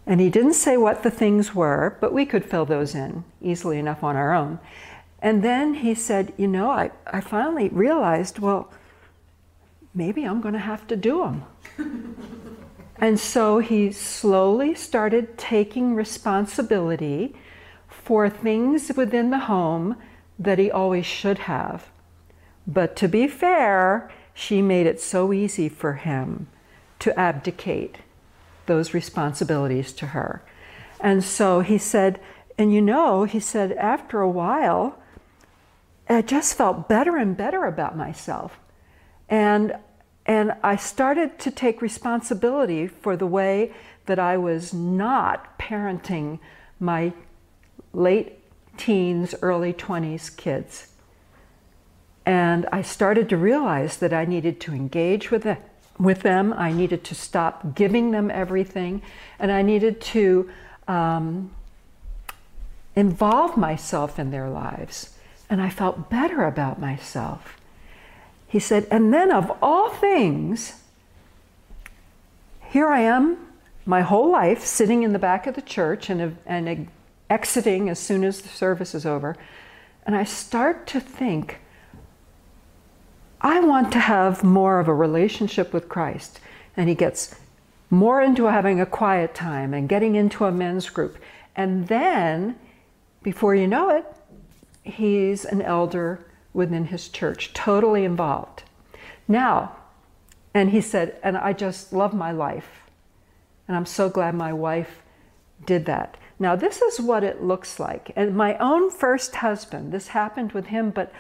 And 0.06 0.20
he 0.20 0.30
didn't 0.30 0.54
say 0.54 0.78
what 0.78 1.02
the 1.02 1.10
things 1.10 1.56
were, 1.56 1.98
but 2.00 2.14
we 2.14 2.26
could 2.26 2.46
fill 2.46 2.66
those 2.66 2.94
in 2.94 3.24
easily 3.42 3.80
enough 3.80 4.04
on 4.04 4.16
our 4.16 4.34
own. 4.34 4.60
And 5.22 5.44
then 5.44 5.76
he 5.76 5.96
said, 5.96 6.34
You 6.38 6.48
know, 6.48 6.70
I, 6.70 6.92
I 7.08 7.22
finally 7.22 7.70
realized, 7.70 8.40
well, 8.40 8.72
maybe 9.96 10.26
I'm 10.26 10.42
going 10.42 10.54
to 10.54 10.60
have 10.60 10.86
to 10.88 10.96
do 10.96 11.20
them. 11.78 12.16
And 13.04 13.20
so 13.20 13.60
he 13.60 13.92
slowly 13.92 14.76
started 14.76 15.38
taking 15.38 15.94
responsibility 15.94 17.36
for 17.90 18.30
things 18.30 18.92
within 18.96 19.30
the 19.30 19.40
home 19.40 19.98
that 20.40 20.58
he 20.58 20.72
always 20.72 21.06
should 21.06 21.40
have. 21.40 21.90
But 22.66 22.96
to 22.96 23.10
be 23.10 23.28
fair, 23.28 24.10
she 24.34 24.62
made 24.62 24.88
it 24.88 25.00
so 25.00 25.32
easy 25.32 25.70
for 25.70 25.94
him 25.94 26.48
to 27.00 27.18
abdicate 27.20 27.98
those 28.66 28.94
responsibilities 28.94 29.94
to 29.94 30.08
her. 30.08 30.42
And 31.00 31.24
so 31.24 31.60
he 31.60 31.78
said, 31.78 32.20
and 32.58 32.74
you 32.74 32.82
know, 32.82 33.26
he 33.26 33.40
said, 33.40 33.74
after 33.74 34.22
a 34.22 34.30
while, 34.30 34.98
I 36.10 36.22
just 36.22 36.56
felt 36.56 36.88
better 36.88 37.18
and 37.18 37.36
better 37.36 37.66
about 37.66 37.98
myself. 37.98 38.60
And 39.30 39.76
and 40.26 40.54
I 40.64 40.78
started 40.78 41.38
to 41.40 41.52
take 41.52 41.82
responsibility 41.82 42.88
for 42.88 43.18
the 43.18 43.28
way 43.28 43.74
that 44.06 44.20
I 44.20 44.38
was 44.38 44.74
not 44.74 45.60
parenting 45.60 46.40
my 46.80 47.12
late 47.92 48.40
teens, 48.78 49.36
early 49.42 49.74
20s 49.74 50.36
kids. 50.36 50.93
And 52.26 52.66
I 52.72 52.82
started 52.82 53.30
to 53.30 53.38
realize 53.38 53.98
that 53.98 54.14
I 54.14 54.26
needed 54.26 54.60
to 54.62 54.74
engage 54.74 55.30
with, 55.30 55.46
with 56.00 56.22
them. 56.22 56.54
I 56.54 56.72
needed 56.72 57.04
to 57.06 57.16
stop 57.16 57.76
giving 57.76 58.12
them 58.12 58.32
everything. 58.32 59.02
And 59.40 59.52
I 59.52 59.62
needed 59.62 60.00
to 60.02 60.50
um, 60.88 61.52
involve 62.96 63.58
myself 63.58 64.20
in 64.20 64.32
their 64.32 64.50
lives. 64.50 65.18
And 65.50 65.62
I 65.62 65.70
felt 65.70 66.10
better 66.10 66.46
about 66.46 66.80
myself. 66.80 67.60
He 68.48 68.60
said, 68.60 68.88
and 68.90 69.14
then 69.14 69.32
of 69.32 69.52
all 69.62 69.90
things, 69.90 70.82
here 72.70 72.88
I 72.88 73.02
am, 73.02 73.38
my 73.86 74.02
whole 74.02 74.32
life, 74.32 74.64
sitting 74.64 75.04
in 75.04 75.12
the 75.12 75.20
back 75.20 75.46
of 75.46 75.56
the 75.56 75.62
church 75.62 76.10
and, 76.10 76.38
and 76.46 76.88
exiting 77.30 77.90
as 77.90 78.00
soon 78.00 78.24
as 78.24 78.42
the 78.42 78.48
service 78.48 78.96
is 78.96 79.06
over. 79.06 79.36
And 80.06 80.16
I 80.16 80.24
start 80.24 80.88
to 80.88 81.00
think, 81.00 81.60
I 83.44 83.60
want 83.60 83.92
to 83.92 84.00
have 84.00 84.44
more 84.44 84.80
of 84.80 84.88
a 84.88 84.94
relationship 84.94 85.74
with 85.74 85.90
Christ. 85.90 86.40
And 86.78 86.88
he 86.88 86.96
gets 86.96 87.36
more 87.90 88.22
into 88.22 88.46
having 88.46 88.80
a 88.80 88.86
quiet 88.86 89.36
time 89.36 89.74
and 89.74 89.90
getting 89.90 90.16
into 90.16 90.46
a 90.46 90.52
men's 90.52 90.90
group. 90.90 91.18
And 91.56 91.88
then, 91.88 92.58
before 93.22 93.54
you 93.54 93.68
know 93.68 93.90
it, 93.90 94.06
he's 94.84 95.46
an 95.46 95.62
elder 95.62 96.26
within 96.54 96.86
his 96.86 97.10
church, 97.10 97.54
totally 97.54 98.06
involved. 98.06 98.64
Now, 99.28 99.76
and 100.54 100.70
he 100.70 100.82
said, 100.82 101.18
and 101.22 101.38
I 101.38 101.54
just 101.54 101.94
love 101.94 102.14
my 102.14 102.32
life. 102.32 102.84
And 103.68 103.76
I'm 103.76 103.86
so 103.86 104.10
glad 104.10 104.36
my 104.36 104.54
wife 104.54 105.02
did 105.66 105.86
that. 105.86 106.18
Now, 106.40 106.56
this 106.56 106.82
is 106.82 107.00
what 107.00 107.24
it 107.24 107.44
looks 107.44 107.80
like. 107.80 108.12
And 108.16 108.36
my 108.36 108.58
own 108.58 108.90
first 108.90 109.36
husband, 109.36 109.92
this 109.92 110.10
happened 110.10 110.52
with 110.52 110.68
him, 110.68 110.90
but 110.90 111.12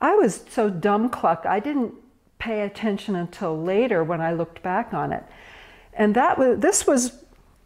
I 0.00 0.14
was 0.14 0.44
so 0.48 0.70
dumb 0.70 1.08
cluck, 1.08 1.44
I 1.46 1.60
didn't 1.60 1.94
pay 2.38 2.62
attention 2.62 3.16
until 3.16 3.60
later 3.60 4.04
when 4.04 4.20
I 4.20 4.32
looked 4.32 4.62
back 4.62 4.94
on 4.94 5.12
it. 5.12 5.24
And 5.92 6.14
that 6.14 6.38
was 6.38 6.60
this 6.60 6.86
was 6.86 7.24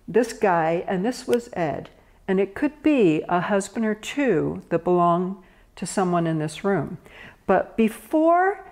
this 0.09 0.33
guy 0.33 0.85
and 0.89 1.05
this 1.05 1.27
was 1.27 1.51
Ed. 1.53 1.91
And 2.27 2.41
it 2.41 2.55
could 2.55 2.83
be 2.83 3.23
a 3.29 3.41
husband 3.41 3.85
or 3.85 3.95
two 3.95 4.62
that 4.71 4.85
belong 4.85 5.43
to 5.77 5.87
someone 5.87 6.27
in 6.27 6.39
this 6.39 6.65
room. 6.65 6.99
But 7.47 7.77
before 7.77 8.65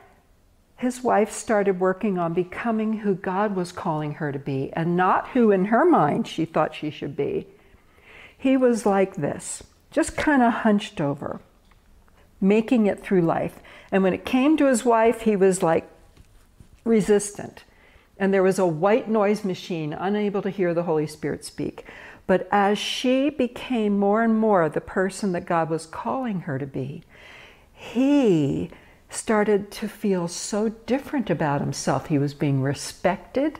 his 0.76 1.02
wife 1.02 1.30
started 1.30 1.78
working 1.78 2.18
on 2.18 2.32
becoming 2.32 2.98
who 2.98 3.14
God 3.14 3.54
was 3.54 3.72
calling 3.72 4.14
her 4.14 4.32
to 4.32 4.38
be 4.38 4.72
and 4.72 4.96
not 4.96 5.28
who 5.28 5.50
in 5.50 5.66
her 5.66 5.84
mind 5.84 6.26
she 6.26 6.46
thought 6.46 6.74
she 6.74 6.90
should 6.90 7.16
be, 7.16 7.46
he 8.38 8.56
was 8.56 8.86
like 8.86 9.16
this, 9.16 9.62
just 9.90 10.16
kind 10.16 10.42
of 10.42 10.52
hunched 10.52 11.00
over 11.00 11.40
making 12.40 12.86
it 12.86 13.00
through 13.00 13.22
life. 13.22 13.60
And 13.92 14.02
when 14.02 14.14
it 14.14 14.24
came 14.24 14.56
to 14.56 14.66
his 14.66 14.84
wife, 14.84 15.22
he 15.22 15.36
was 15.36 15.62
like 15.62 15.88
resistant. 16.84 17.64
And 18.18 18.32
there 18.32 18.42
was 18.42 18.58
a 18.58 18.66
white 18.66 19.08
noise 19.08 19.44
machine, 19.44 19.92
unable 19.92 20.42
to 20.42 20.50
hear 20.50 20.74
the 20.74 20.82
Holy 20.82 21.06
Spirit 21.06 21.44
speak. 21.44 21.86
But 22.26 22.48
as 22.52 22.78
she 22.78 23.30
became 23.30 23.98
more 23.98 24.22
and 24.22 24.38
more 24.38 24.68
the 24.68 24.80
person 24.80 25.32
that 25.32 25.46
God 25.46 25.68
was 25.68 25.86
calling 25.86 26.40
her 26.40 26.58
to 26.58 26.66
be, 26.66 27.02
he 27.72 28.70
started 29.08 29.70
to 29.72 29.88
feel 29.88 30.28
so 30.28 30.68
different 30.68 31.30
about 31.30 31.60
himself. 31.60 32.06
He 32.06 32.18
was 32.18 32.34
being 32.34 32.62
respected 32.62 33.58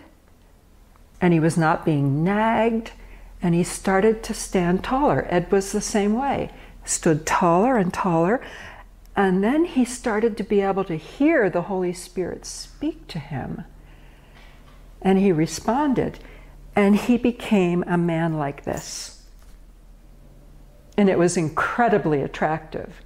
and 1.21 1.33
he 1.33 1.41
was 1.41 1.57
not 1.57 1.85
being 1.85 2.23
nagged 2.23 2.93
and 3.43 3.55
he 3.55 3.65
started 3.65 4.23
to 4.23 4.35
stand 4.35 4.85
taller. 4.85 5.27
Ed 5.29 5.51
was 5.51 5.73
the 5.73 5.81
same 5.81 6.15
way, 6.15 6.51
stood 6.85 7.27
taller 7.27 7.77
and 7.77 7.93
taller 7.93 8.41
and 9.17 9.43
then 9.43 9.65
he 9.65 9.85
started 9.85 10.37
to 10.37 10.45
be 10.45 10.61
able 10.61 10.85
to 10.85 10.97
hear 10.97 11.51
the 11.51 11.63
Holy 11.63 11.93
Spirit 11.93 12.47
speak 12.47 13.07
to 13.09 13.19
him. 13.19 13.65
And 15.03 15.19
he 15.19 15.33
responded, 15.33 16.19
and 16.77 16.97
he 16.97 17.17
became 17.17 17.83
a 17.87 17.99
man 17.99 18.39
like 18.39 18.65
this. 18.65 19.23
And 20.97 21.09
it 21.09 21.19
was 21.19 21.37
incredibly 21.37 22.23
attractive. 22.23 23.01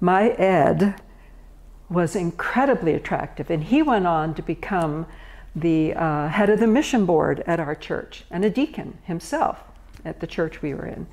My 0.00 0.30
Ed 0.30 1.00
was 1.88 2.14
incredibly 2.14 2.94
attractive, 2.94 3.50
and 3.50 3.64
he 3.64 3.82
went 3.82 4.06
on 4.06 4.34
to 4.34 4.42
become 4.42 5.06
the 5.54 5.92
uh, 5.94 6.28
head 6.28 6.50
of 6.50 6.60
the 6.60 6.66
mission 6.66 7.04
board 7.04 7.42
at 7.46 7.60
our 7.60 7.74
church 7.74 8.24
and 8.30 8.44
a 8.44 8.50
deacon 8.50 8.98
himself 9.04 9.58
at 10.04 10.20
the 10.20 10.26
church 10.26 10.62
we 10.62 10.72
were 10.72 10.86
in. 10.86 11.06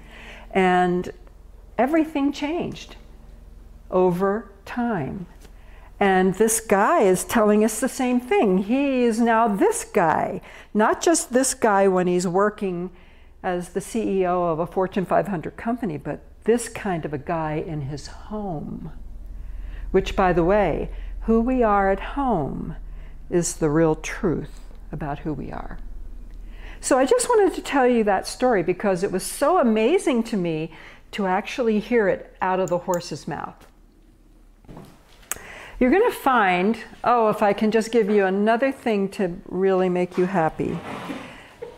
And 0.52 1.12
everything 1.78 2.32
changed 2.32 2.96
over 3.92 4.52
time. 4.66 5.26
And 6.00 6.36
this 6.36 6.62
guy 6.62 7.02
is 7.02 7.26
telling 7.26 7.64
us 7.64 7.80
the 7.80 7.90
same 7.90 8.22
thing. 8.22 8.60
He 8.60 9.04
is 9.04 9.20
now 9.20 9.48
this 9.48 9.84
guy, 9.84 10.42
not 10.74 11.02
just 11.02 11.34
this 11.34 11.54
guy 11.54 11.88
when 11.88 12.08
he's 12.08 12.28
working 12.28 12.92
as 13.44 13.70
the 13.70 13.80
CEO 13.80 14.52
of 14.52 14.60
a 14.60 14.68
Fortune 14.68 15.06
500 15.06 15.58
company, 15.58 15.98
but 15.98 16.22
this 16.46 16.70
kind 16.70 17.04
of 17.04 17.14
a 17.14 17.18
guy 17.18 17.56
in 17.56 17.82
his 17.82 18.08
home. 18.08 18.92
Which, 19.92 20.16
by 20.16 20.34
the 20.34 20.44
way, 20.44 20.90
who 21.22 21.42
we 21.42 21.64
are 21.64 21.92
at 21.92 22.00
home 22.00 22.76
is 23.30 23.58
the 23.58 23.70
real 23.70 23.96
truth 23.96 24.60
about 24.92 25.20
who 25.20 25.34
we 25.34 25.52
are. 25.52 25.80
So 26.82 26.98
I 26.98 27.06
just 27.06 27.28
wanted 27.28 27.54
to 27.56 27.62
tell 27.62 27.88
you 27.88 28.04
that 28.06 28.26
story 28.26 28.64
because 28.64 29.04
it 29.04 29.12
was 29.12 29.24
so 29.24 29.60
amazing 29.60 30.24
to 30.24 30.38
me 30.38 30.72
to 31.12 31.28
actually 31.28 31.80
hear 31.80 32.08
it 32.08 32.36
out 32.42 32.60
of 32.60 32.70
the 32.70 32.78
horse's 32.80 33.28
mouth. 33.28 33.68
You're 35.80 35.92
going 35.92 36.12
to 36.12 36.18
find, 36.18 36.78
oh, 37.06 37.30
if 37.30 37.42
I 37.42 37.54
can 37.54 37.72
just 37.72 37.90
give 37.90 38.10
you 38.10 38.26
another 38.26 38.70
thing 38.70 39.08
to 39.12 39.40
really 39.48 39.88
make 39.88 40.18
you 40.18 40.26
happy. 40.26 40.78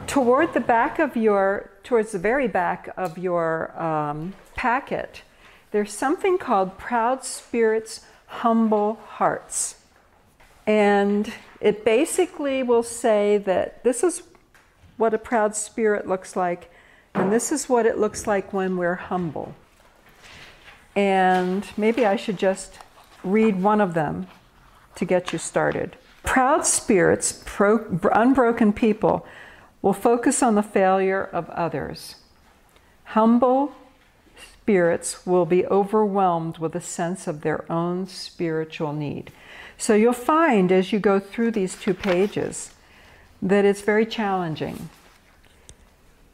Toward 0.07 0.55
the 0.55 0.59
back 0.59 0.97
of 0.97 1.15
your, 1.15 1.69
towards 1.83 2.11
the 2.11 2.17
very 2.17 2.47
back 2.47 2.89
of 2.97 3.19
your 3.19 3.79
um, 3.79 4.33
packet, 4.55 5.21
there's 5.69 5.93
something 5.93 6.39
called 6.39 6.79
Proud 6.79 7.23
Spirits, 7.23 8.01
Humble 8.25 8.95
Hearts. 9.05 9.75
And 10.65 11.31
it 11.59 11.85
basically 11.85 12.63
will 12.63 12.81
say 12.81 13.37
that 13.37 13.83
this 13.83 14.03
is 14.03 14.23
what 14.97 15.13
a 15.13 15.19
proud 15.19 15.55
spirit 15.55 16.07
looks 16.07 16.35
like, 16.35 16.71
and 17.13 17.31
this 17.31 17.51
is 17.51 17.69
what 17.69 17.85
it 17.85 17.99
looks 17.99 18.25
like 18.25 18.51
when 18.51 18.77
we're 18.77 18.95
humble. 18.95 19.53
And 20.95 21.67
maybe 21.77 22.03
I 22.03 22.15
should 22.15 22.37
just 22.37 22.79
read 23.23 23.61
one 23.61 23.81
of 23.81 23.93
them 23.93 24.27
to 24.95 25.05
get 25.05 25.33
you 25.33 25.39
started. 25.39 25.95
Proud 26.23 26.65
spirits, 26.65 27.41
pro- 27.45 27.99
unbroken 28.13 28.73
people, 28.73 29.25
will 29.81 29.93
focus 29.93 30.43
on 30.43 30.55
the 30.55 30.63
failure 30.63 31.23
of 31.23 31.49
others. 31.49 32.15
Humble 33.05 33.75
spirits 34.37 35.25
will 35.25 35.45
be 35.45 35.65
overwhelmed 35.65 36.59
with 36.59 36.75
a 36.75 36.81
sense 36.81 37.27
of 37.27 37.41
their 37.41 37.69
own 37.71 38.07
spiritual 38.07 38.93
need. 38.93 39.31
So 39.77 39.95
you'll 39.95 40.13
find 40.13 40.71
as 40.71 40.93
you 40.93 40.99
go 40.99 41.19
through 41.19 41.51
these 41.51 41.75
two 41.75 41.93
pages 41.93 42.73
that 43.41 43.65
it's 43.65 43.81
very 43.81 44.05
challenging. 44.05 44.89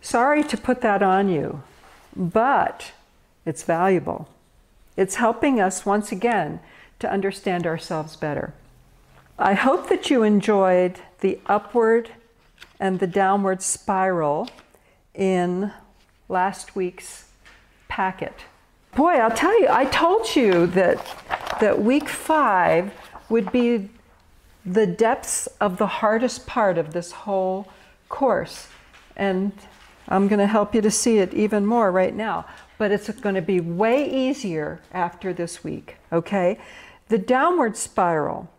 Sorry 0.02 0.44
to 0.44 0.58
put 0.58 0.82
that 0.82 1.02
on 1.02 1.30
you, 1.30 1.64
but 2.16 2.92
it's 3.46 3.64
valuable. 3.64 4.28
It's 4.98 5.16
helping 5.16 5.62
us 5.62 5.86
once 5.86 6.12
again 6.12 6.60
to 7.00 7.12
understand 7.12 7.66
ourselves 7.66 8.16
better. 8.16 8.54
I 9.40 9.54
hope 9.54 9.90
that 9.90 10.10
you 10.10 10.24
enjoyed 10.24 11.00
the 11.22 11.40
upward 11.46 12.12
and 12.80 13.00
the 13.00 13.08
downward 13.08 13.62
spiral 13.62 14.50
in 15.14 15.72
last 16.30 16.76
week's 16.76 17.26
packet. 17.88 18.34
Boy, 18.96 19.14
I'll 19.14 19.32
tell 19.32 19.60
you, 19.62 19.68
I 19.70 19.86
told 19.86 20.36
you 20.36 20.68
that, 20.68 21.58
that 21.60 21.82
week 21.82 22.10
five 22.10 22.92
would 23.30 23.52
be 23.52 23.90
the 24.66 24.88
depths 24.88 25.48
of 25.62 25.78
the 25.78 25.88
hardest 25.88 26.48
part 26.48 26.78
of 26.78 26.94
this 26.94 27.12
whole 27.12 27.68
course. 28.10 28.68
And 29.16 29.52
I'm 30.08 30.28
going 30.28 30.40
to 30.40 30.48
help 30.48 30.74
you 30.74 30.82
to 30.82 30.92
see 30.92 31.20
it 31.20 31.34
even 31.34 31.66
more 31.66 31.92
right 31.92 32.16
now. 32.16 32.46
But 32.78 32.92
it's 32.92 33.10
going 33.10 33.36
to 33.36 33.42
be 33.42 33.60
way 33.60 34.10
easier 34.10 34.80
after 34.94 35.34
this 35.34 35.64
week, 35.64 35.98
okay? 36.12 36.60
The 37.10 37.18
downward 37.18 37.78
spiral. 37.78 38.50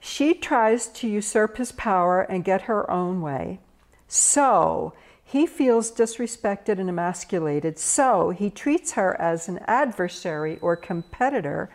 She 0.00 0.34
tries 0.34 0.86
to 0.88 1.08
usurp 1.08 1.58
his 1.58 1.72
power 1.72 2.22
and 2.22 2.44
get 2.44 2.62
her 2.62 2.90
own 2.90 3.20
way. 3.20 3.60
So 4.08 4.94
he 5.22 5.46
feels 5.46 5.90
disrespected 5.90 6.78
and 6.78 6.88
emasculated. 6.88 7.78
So 7.78 8.30
he 8.30 8.50
treats 8.50 8.92
her 8.92 9.20
as 9.20 9.48
an 9.48 9.58
adversary 9.66 10.58
or 10.60 10.76
competitor. 10.76 11.70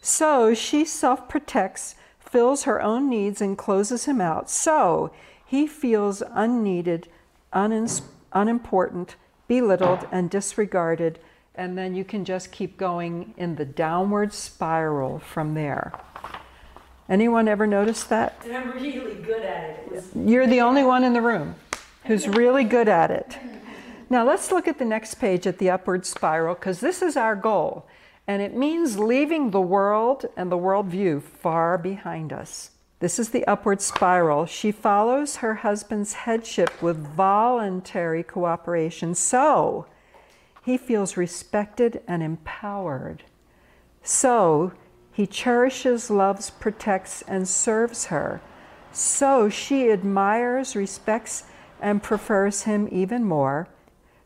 So 0.00 0.54
she 0.54 0.84
self 0.84 1.28
protects, 1.28 1.94
fills 2.18 2.62
her 2.64 2.80
own 2.80 3.10
needs, 3.10 3.40
and 3.40 3.58
closes 3.58 4.04
him 4.04 4.20
out. 4.20 4.48
So 4.48 5.12
he 5.44 5.66
feels 5.66 6.22
unneeded, 6.30 7.08
unimportant, 7.52 9.16
belittled, 9.48 10.06
and 10.12 10.30
disregarded, 10.30 11.18
and 11.54 11.76
then 11.76 11.94
you 11.94 12.04
can 12.04 12.24
just 12.24 12.52
keep 12.52 12.76
going 12.76 13.34
in 13.36 13.56
the 13.56 13.64
downward 13.64 14.32
spiral 14.32 15.18
from 15.18 15.54
there. 15.54 15.92
Anyone 17.08 17.48
ever 17.48 17.66
noticed 17.66 18.08
that? 18.08 18.40
And 18.44 18.56
I'm 18.56 18.70
really 18.70 19.14
good 19.14 19.42
at 19.42 19.84
it. 19.90 20.04
You're 20.14 20.46
the 20.46 20.60
only 20.60 20.84
one 20.84 21.02
in 21.02 21.12
the 21.12 21.20
room 21.20 21.56
who's 22.04 22.28
really 22.28 22.64
good 22.64 22.88
at 22.88 23.10
it. 23.10 23.36
Now 24.08 24.24
let's 24.24 24.50
look 24.50 24.68
at 24.68 24.78
the 24.78 24.84
next 24.84 25.14
page 25.16 25.46
at 25.46 25.58
the 25.58 25.70
upward 25.70 26.06
spiral 26.06 26.54
because 26.54 26.80
this 26.80 27.02
is 27.02 27.16
our 27.16 27.36
goal. 27.36 27.86
And 28.26 28.40
it 28.40 28.56
means 28.56 28.98
leaving 28.98 29.50
the 29.50 29.60
world 29.60 30.26
and 30.36 30.52
the 30.52 30.58
worldview 30.58 31.22
far 31.22 31.76
behind 31.76 32.32
us. 32.32 32.70
This 33.00 33.18
is 33.18 33.30
the 33.30 33.44
upward 33.46 33.80
spiral. 33.80 34.46
She 34.46 34.70
follows 34.70 35.36
her 35.36 35.56
husband's 35.56 36.12
headship 36.12 36.80
with 36.82 36.96
voluntary 36.96 38.22
cooperation. 38.22 39.14
So 39.14 39.86
he 40.62 40.76
feels 40.76 41.16
respected 41.16 42.02
and 42.06 42.22
empowered. 42.22 43.24
So 44.02 44.72
he 45.12 45.26
cherishes, 45.26 46.10
loves, 46.10 46.50
protects, 46.50 47.22
and 47.22 47.48
serves 47.48 48.06
her. 48.06 48.40
So 48.92 49.48
she 49.48 49.90
admires, 49.90 50.74
respects, 50.74 51.44
and 51.80 52.02
prefers 52.02 52.62
him 52.62 52.88
even 52.90 53.24
more. 53.24 53.68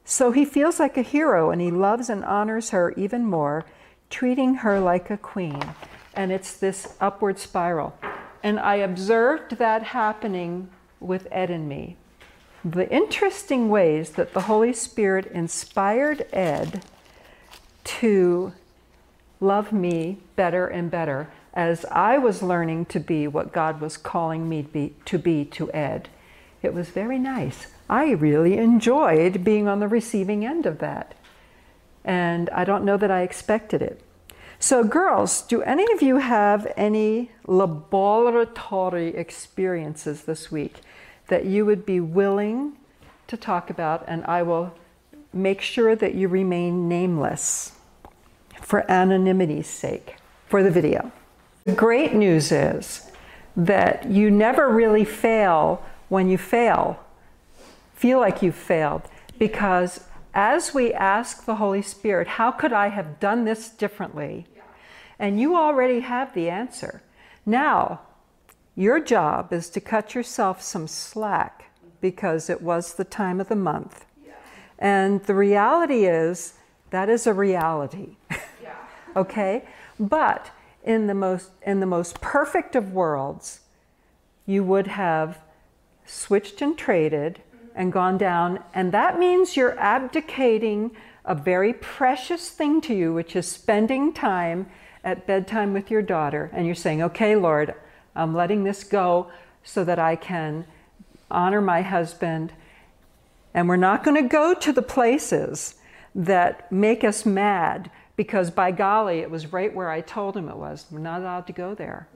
So 0.05 0.33
he 0.33 0.45
feels 0.45 0.79
like 0.79 0.97
a 0.97 1.03
hero 1.03 1.51
and 1.51 1.61
he 1.61 1.71
loves 1.71 2.11
and 2.11 2.25
honors 2.25 2.71
her 2.71 2.93
even 2.93 3.25
more, 3.25 3.65
treating 4.11 4.57
her 4.57 4.79
like 4.81 5.11
a 5.11 5.17
queen. 5.17 5.63
And 6.15 6.31
it's 6.31 6.57
this 6.57 6.95
upward 7.01 7.39
spiral. 7.39 7.99
And 8.43 8.61
I 8.61 8.77
observed 8.77 9.57
that 9.57 9.83
happening 9.83 10.69
with 11.01 11.27
Ed 11.31 11.51
and 11.51 11.69
me. 11.69 11.97
The 12.65 12.91
interesting 12.91 13.69
ways 13.69 14.13
that 14.13 14.33
the 14.33 14.43
Holy 14.43 14.73
Spirit 14.73 15.27
inspired 15.27 16.27
Ed 16.33 16.83
to 17.85 18.55
love 19.39 19.71
me 19.71 20.19
better 20.35 20.67
and 20.67 20.91
better 20.91 21.29
as 21.53 21.85
I 21.91 22.17
was 22.17 22.43
learning 22.43 22.87
to 22.87 23.01
be 23.01 23.29
what 23.29 23.53
God 23.53 23.83
was 23.83 23.99
calling 23.99 24.49
me 24.49 24.63
to 24.63 24.69
be 24.69 24.95
to, 25.05 25.19
be 25.19 25.45
to 25.45 25.71
Ed. 25.73 26.09
It 26.63 26.73
was 26.73 26.89
very 26.89 27.19
nice. 27.19 27.67
I 27.91 28.13
really 28.13 28.57
enjoyed 28.57 29.45
being 29.45 29.69
on 29.69 29.81
the 29.81 29.89
receiving 29.89 30.47
end 30.47 30.65
of 30.65 30.79
that. 30.79 31.15
And 32.03 32.49
I 32.51 32.65
don't 32.65 32.85
know 32.85 32.97
that 32.97 33.11
I 33.11 33.21
expected 33.21 33.83
it. 33.83 34.01
So, 34.59 34.83
girls, 34.85 35.43
do 35.43 35.61
any 35.63 35.85
of 35.93 36.01
you 36.01 36.17
have 36.17 36.73
any 36.79 37.31
laboratory 37.47 39.09
experiences 39.09 40.23
this 40.23 40.51
week 40.51 40.81
that 41.29 41.45
you 41.45 41.65
would 41.65 41.87
be 41.87 42.01
willing 42.01 42.75
to 43.27 43.37
talk 43.37 43.71
about? 43.71 44.05
And 44.07 44.25
I 44.27 44.43
will 44.43 44.75
make 45.33 45.61
sure 45.61 45.97
that 45.97 46.15
you 46.15 46.29
remain 46.29 46.89
nameless 46.89 47.73
for 48.61 48.91
anonymity's 48.91 49.67
sake 49.67 50.17
for 50.49 50.63
the 50.63 50.71
video. 50.71 51.11
The 51.65 51.73
great 51.73 52.15
news 52.15 52.53
is 52.53 53.11
that 53.57 54.11
you 54.11 54.31
never 54.31 54.69
really 54.69 55.05
fail 55.05 55.85
when 56.09 56.29
you 56.29 56.39
fail, 56.39 57.01
feel 57.95 58.21
like 58.21 58.43
you 58.43 58.53
failed, 58.53 59.03
because 59.39 60.05
as 60.35 60.75
we 60.75 60.93
ask 60.93 61.45
the 61.45 61.57
Holy 61.57 61.83
Spirit, 61.83 62.27
how 62.27 62.51
could 62.51 62.73
I 62.73 62.89
have 62.89 63.21
done 63.21 63.45
this 63.45 63.69
differently? 63.69 64.47
And 65.19 65.41
you 65.41 65.57
already 65.57 66.01
have 66.01 66.35
the 66.35 66.51
answer. 66.51 67.03
Now, 67.47 68.01
your 68.77 69.01
job 69.01 69.53
is 69.53 69.71
to 69.71 69.81
cut 69.81 70.15
yourself 70.15 70.63
some 70.63 70.89
slack 70.89 71.71
because 72.01 72.51
it 72.51 72.61
was 72.61 72.95
the 72.95 73.05
time 73.05 73.41
of 73.41 73.49
the 73.49 73.57
month. 73.57 74.05
And 74.79 75.23
the 75.25 75.35
reality 75.35 76.07
is 76.07 76.55
that 76.91 77.09
is 77.09 77.27
a 77.27 77.33
reality. 77.33 78.17
Yeah. 78.63 78.75
okay? 79.17 79.65
But 79.99 80.51
in 80.83 81.07
the 81.07 81.15
most 81.15 81.51
in 81.63 81.81
the 81.81 81.87
most 81.87 82.21
perfect 82.21 82.77
of 82.77 82.93
worlds, 82.93 83.61
you 84.47 84.63
would 84.65 84.89
have 84.89 85.39
switched 86.05 86.61
and 86.61 86.77
traded 86.77 87.35
mm-hmm. 87.35 87.69
and 87.75 87.93
gone 87.93 88.19
down, 88.19 88.63
and 88.75 88.93
that 88.93 89.19
means 89.19 89.57
you're 89.57 89.79
abdicating 89.79 90.91
a 91.25 91.35
very 91.35 91.73
precious 91.73 92.51
thing 92.51 92.81
to 92.83 92.95
you, 92.95 93.15
which 93.15 93.35
is 93.35 93.49
spending 93.49 94.13
time 94.13 94.67
at 95.03 95.27
bedtime 95.27 95.73
with 95.73 95.91
your 95.91 96.03
daughter 96.03 96.51
and 96.53 96.67
you're 96.67 96.75
saying, 96.75 97.03
okay, 97.03 97.37
Lord, 97.37 97.75
I'm 98.15 98.35
letting 98.35 98.65
this 98.65 98.85
go 98.85 99.31
so 99.63 99.85
that 99.85 99.99
I 99.99 100.17
can 100.17 100.67
honor 101.31 101.61
my 101.61 101.83
husband. 101.83 102.53
And 103.53 103.69
we're 103.69 103.77
not 103.77 104.05
going 104.05 104.21
to 104.23 104.29
go 104.29 104.55
to 104.55 104.73
the 104.73 104.83
places 104.83 105.77
that 106.15 106.71
make 106.71 107.03
us 107.05 107.27
mad 107.27 107.91
because 108.17 108.51
by 108.51 108.71
golly, 108.71 109.19
it 109.19 109.31
was 109.31 109.53
right 109.53 109.75
where 109.75 109.91
I 109.91 110.01
told 110.01 110.37
him 110.37 110.49
it 110.49 110.57
was. 110.57 110.87
We're 110.91 111.01
not 111.01 111.21
allowed 111.21 111.47
to 111.49 111.53
go 111.53 111.75
there. 111.75 112.09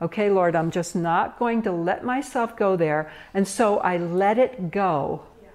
Okay, 0.00 0.30
Lord, 0.30 0.54
I'm 0.54 0.70
just 0.70 0.94
not 0.94 1.38
going 1.38 1.62
to 1.62 1.72
let 1.72 2.04
myself 2.04 2.56
go 2.56 2.76
there. 2.76 3.10
And 3.34 3.48
so 3.48 3.78
I 3.78 3.96
let 3.96 4.38
it 4.38 4.70
go. 4.70 5.22
Yeah. 5.42 5.48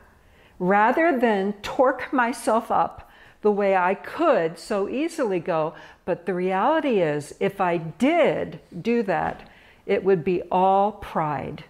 Rather 0.59 1.17
than 1.17 1.53
torque 1.61 2.11
myself 2.11 2.69
up 2.69 3.09
the 3.41 3.51
way 3.51 3.75
I 3.75 3.93
could 3.93 4.59
so 4.59 4.89
easily 4.89 5.39
go. 5.39 5.75
But 6.05 6.25
the 6.25 6.33
reality 6.33 7.01
is, 7.01 7.35
if 7.39 7.61
I 7.61 7.77
did 7.77 8.59
do 8.81 9.03
that, 9.03 9.49
it 9.85 10.03
would 10.03 10.23
be 10.23 10.41
all 10.51 10.93
pride. 10.93 11.63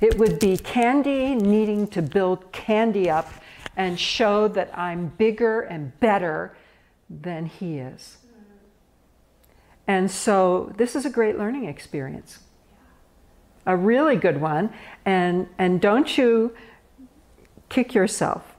It 0.00 0.18
would 0.18 0.38
be 0.38 0.56
Candy 0.56 1.34
needing 1.34 1.86
to 1.88 2.02
build 2.02 2.52
Candy 2.52 3.08
up 3.08 3.30
and 3.76 3.98
show 3.98 4.48
that 4.48 4.76
I'm 4.76 5.08
bigger 5.08 5.62
and 5.62 5.98
better 6.00 6.56
than 7.08 7.46
he 7.46 7.78
is. 7.78 8.18
And 9.86 10.10
so 10.10 10.72
this 10.76 10.96
is 10.96 11.04
a 11.04 11.10
great 11.10 11.38
learning 11.38 11.64
experience. 11.66 12.40
A 13.66 13.76
really 13.76 14.16
good 14.16 14.40
one. 14.40 14.72
And, 15.04 15.48
and 15.58 15.80
don't 15.80 16.16
you 16.16 16.54
kick 17.68 17.94
yourself 17.94 18.54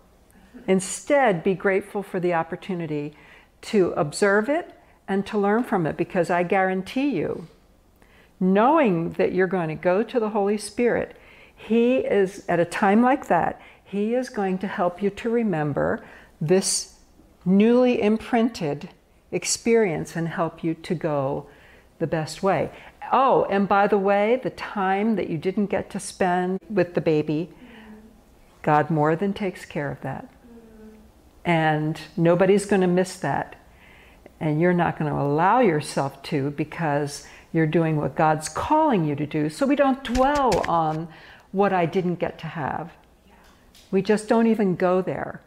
Instead, 0.67 1.43
be 1.43 1.53
grateful 1.53 2.01
for 2.01 2.19
the 2.19 2.33
opportunity 2.33 3.13
to 3.61 3.91
observe 3.91 4.49
it 4.49 4.71
and 5.07 5.25
to 5.27 5.38
learn 5.38 5.63
from 5.63 5.85
it 5.85 5.95
because 5.95 6.29
I 6.29 6.43
guarantee 6.43 7.09
you, 7.09 7.47
knowing 8.39 9.11
that 9.11 9.33
you're 9.33 9.47
going 9.47 9.69
to 9.69 9.75
go 9.75 10.03
to 10.03 10.19
the 10.19 10.29
Holy 10.29 10.57
Spirit, 10.57 11.15
He 11.55 11.97
is, 11.97 12.45
at 12.49 12.59
a 12.59 12.65
time 12.65 13.01
like 13.01 13.27
that, 13.27 13.61
He 13.83 14.15
is 14.15 14.29
going 14.29 14.57
to 14.59 14.67
help 14.67 15.01
you 15.01 15.09
to 15.09 15.29
remember 15.29 16.05
this 16.41 16.95
newly 17.45 18.01
imprinted 18.01 18.89
experience 19.31 20.15
and 20.15 20.27
help 20.27 20.63
you 20.63 20.73
to 20.73 20.95
go 20.95 21.47
the 21.99 22.07
best 22.07 22.43
way. 22.43 22.71
Oh, 23.11 23.45
and 23.49 23.67
by 23.67 23.87
the 23.87 23.97
way, 23.97 24.39
the 24.41 24.49
time 24.49 25.15
that 25.15 25.29
you 25.29 25.37
didn't 25.37 25.67
get 25.67 25.89
to 25.91 25.99
spend 25.99 26.59
with 26.69 26.95
the 26.95 27.01
baby, 27.01 27.51
God 28.61 28.89
more 28.89 29.15
than 29.15 29.33
takes 29.33 29.63
care 29.63 29.91
of 29.91 30.01
that. 30.01 30.27
And 31.43 31.99
nobody's 32.17 32.65
going 32.65 32.81
to 32.81 32.87
miss 32.87 33.15
that. 33.17 33.55
And 34.39 34.59
you're 34.59 34.73
not 34.73 34.97
going 34.97 35.11
to 35.11 35.17
allow 35.17 35.59
yourself 35.59 36.21
to 36.23 36.49
because 36.51 37.27
you're 37.55 37.65
doing 37.65 37.95
what 37.95 38.15
God's 38.15 38.49
calling 38.49 39.05
you 39.05 39.15
to 39.15 39.25
do. 39.25 39.49
So 39.49 39.65
we 39.65 39.77
don't 39.77 40.03
dwell 40.03 40.59
on 40.67 41.07
what 41.53 41.71
I 41.71 41.85
didn't 41.85 42.15
get 42.15 42.37
to 42.39 42.47
have. 42.47 42.91
We 43.91 44.01
just 44.01 44.27
don't 44.27 44.47
even 44.47 44.75
go 44.75 45.01
there. 45.01 45.41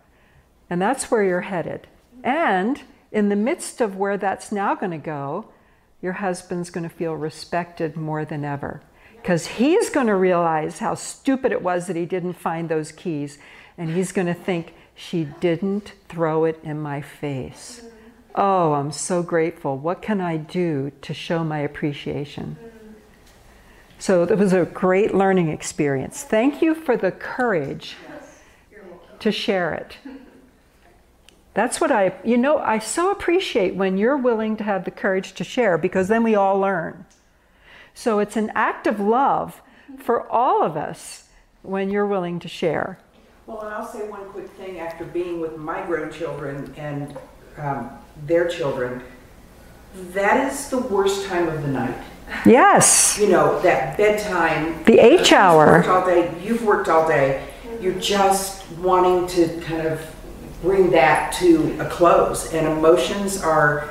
And 0.70 0.80
that's 0.80 1.10
where 1.10 1.22
you're 1.22 1.42
headed. 1.42 1.86
And 2.24 2.80
in 3.12 3.28
the 3.28 3.36
midst 3.36 3.82
of 3.82 3.96
where 3.96 4.16
that's 4.16 4.50
now 4.50 4.74
going 4.74 4.92
to 4.92 4.98
go, 4.98 5.48
your 6.00 6.14
husband's 6.14 6.70
going 6.70 6.88
to 6.88 6.94
feel 6.94 7.14
respected 7.14 7.94
more 7.94 8.24
than 8.24 8.42
ever. 8.42 8.80
Because 9.16 9.46
he's 9.46 9.90
going 9.90 10.06
to 10.06 10.14
realize 10.14 10.78
how 10.78 10.94
stupid 10.94 11.52
it 11.52 11.60
was 11.60 11.88
that 11.88 11.96
he 11.96 12.06
didn't 12.06 12.34
find 12.34 12.70
those 12.70 12.90
keys. 12.90 13.38
And 13.76 13.90
he's 13.90 14.12
going 14.12 14.28
to 14.28 14.34
think, 14.34 14.72
she 14.94 15.24
didn't 15.40 15.92
throw 16.08 16.44
it 16.44 16.58
in 16.64 16.80
my 16.80 17.02
face. 17.02 17.82
Oh, 18.40 18.74
I'm 18.74 18.92
so 18.92 19.24
grateful. 19.24 19.76
What 19.76 20.00
can 20.00 20.20
I 20.20 20.36
do 20.36 20.92
to 21.02 21.12
show 21.12 21.42
my 21.42 21.58
appreciation? 21.58 22.56
So 23.98 24.22
it 24.22 24.38
was 24.38 24.52
a 24.52 24.64
great 24.64 25.12
learning 25.12 25.48
experience. 25.48 26.22
Thank 26.22 26.62
you 26.62 26.76
for 26.76 26.96
the 26.96 27.10
courage 27.10 27.96
to 29.18 29.32
share 29.32 29.74
it. 29.74 29.96
That's 31.54 31.80
what 31.80 31.90
I, 31.90 32.14
you 32.22 32.36
know, 32.36 32.58
I 32.58 32.78
so 32.78 33.10
appreciate 33.10 33.74
when 33.74 33.98
you're 33.98 34.16
willing 34.16 34.56
to 34.58 34.62
have 34.62 34.84
the 34.84 34.92
courage 34.92 35.32
to 35.32 35.42
share 35.42 35.76
because 35.76 36.06
then 36.06 36.22
we 36.22 36.36
all 36.36 36.60
learn. 36.60 37.06
So 37.92 38.20
it's 38.20 38.36
an 38.36 38.52
act 38.54 38.86
of 38.86 39.00
love 39.00 39.60
for 39.98 40.30
all 40.30 40.62
of 40.62 40.76
us 40.76 41.24
when 41.62 41.90
you're 41.90 42.06
willing 42.06 42.38
to 42.38 42.46
share. 42.46 43.00
Well, 43.48 43.62
and 43.62 43.74
I'll 43.74 43.84
say 43.84 44.08
one 44.08 44.26
quick 44.26 44.48
thing 44.50 44.78
after 44.78 45.04
being 45.04 45.40
with 45.40 45.56
my 45.56 45.84
grandchildren 45.84 46.72
and 46.76 47.18
um, 47.56 47.90
their 48.26 48.48
children. 48.48 49.02
That 50.12 50.50
is 50.50 50.68
the 50.68 50.78
worst 50.78 51.26
time 51.26 51.48
of 51.48 51.62
the 51.62 51.68
night. 51.68 51.96
Yes. 52.44 53.18
You 53.18 53.28
know, 53.28 53.60
that 53.62 53.96
bedtime. 53.96 54.82
The 54.84 54.98
H 54.98 55.32
hour. 55.32 55.66
Worked 55.66 55.88
all 55.88 56.06
day, 56.06 56.34
you've 56.42 56.62
worked 56.64 56.88
all 56.88 57.08
day. 57.08 57.46
You're 57.80 57.98
just 57.98 58.68
wanting 58.72 59.26
to 59.28 59.60
kind 59.62 59.86
of 59.86 60.14
bring 60.62 60.90
that 60.90 61.32
to 61.34 61.80
a 61.80 61.88
close. 61.88 62.52
And 62.52 62.66
emotions 62.66 63.40
are 63.42 63.90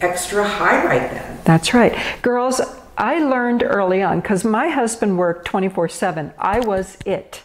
extra 0.00 0.46
high 0.46 0.84
right 0.84 1.10
then. 1.10 1.38
That's 1.44 1.72
right. 1.72 1.96
Girls, 2.22 2.60
I 2.98 3.18
learned 3.18 3.62
early 3.62 4.02
on 4.02 4.20
because 4.20 4.44
my 4.44 4.68
husband 4.68 5.18
worked 5.18 5.46
24 5.46 5.88
7. 5.88 6.32
I 6.38 6.60
was 6.60 6.98
it. 7.06 7.42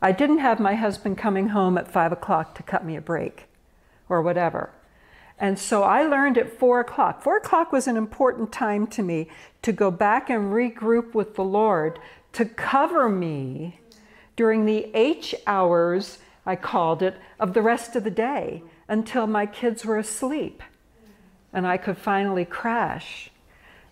I 0.00 0.12
didn't 0.12 0.38
have 0.38 0.58
my 0.58 0.74
husband 0.74 1.16
coming 1.16 1.48
home 1.48 1.78
at 1.78 1.90
5 1.90 2.12
o'clock 2.12 2.54
to 2.56 2.62
cut 2.62 2.84
me 2.84 2.96
a 2.96 3.00
break 3.00 3.44
or 4.08 4.20
whatever. 4.20 4.70
And 5.38 5.58
so 5.58 5.82
I 5.82 6.04
learned 6.04 6.38
at 6.38 6.58
4 6.58 6.80
o'clock. 6.80 7.22
4 7.22 7.38
o'clock 7.38 7.72
was 7.72 7.88
an 7.88 7.96
important 7.96 8.52
time 8.52 8.86
to 8.88 9.02
me 9.02 9.28
to 9.62 9.72
go 9.72 9.90
back 9.90 10.30
and 10.30 10.52
regroup 10.52 11.14
with 11.14 11.34
the 11.34 11.44
Lord 11.44 11.98
to 12.32 12.44
cover 12.44 13.08
me 13.08 13.80
during 14.36 14.64
the 14.64 14.90
H 14.94 15.34
hours, 15.46 16.18
I 16.46 16.56
called 16.56 17.02
it, 17.02 17.16
of 17.38 17.54
the 17.54 17.62
rest 17.62 17.94
of 17.96 18.04
the 18.04 18.10
day 18.10 18.62
until 18.88 19.26
my 19.26 19.46
kids 19.46 19.84
were 19.84 19.98
asleep 19.98 20.62
and 21.52 21.66
I 21.66 21.76
could 21.76 21.98
finally 21.98 22.44
crash. 22.44 23.30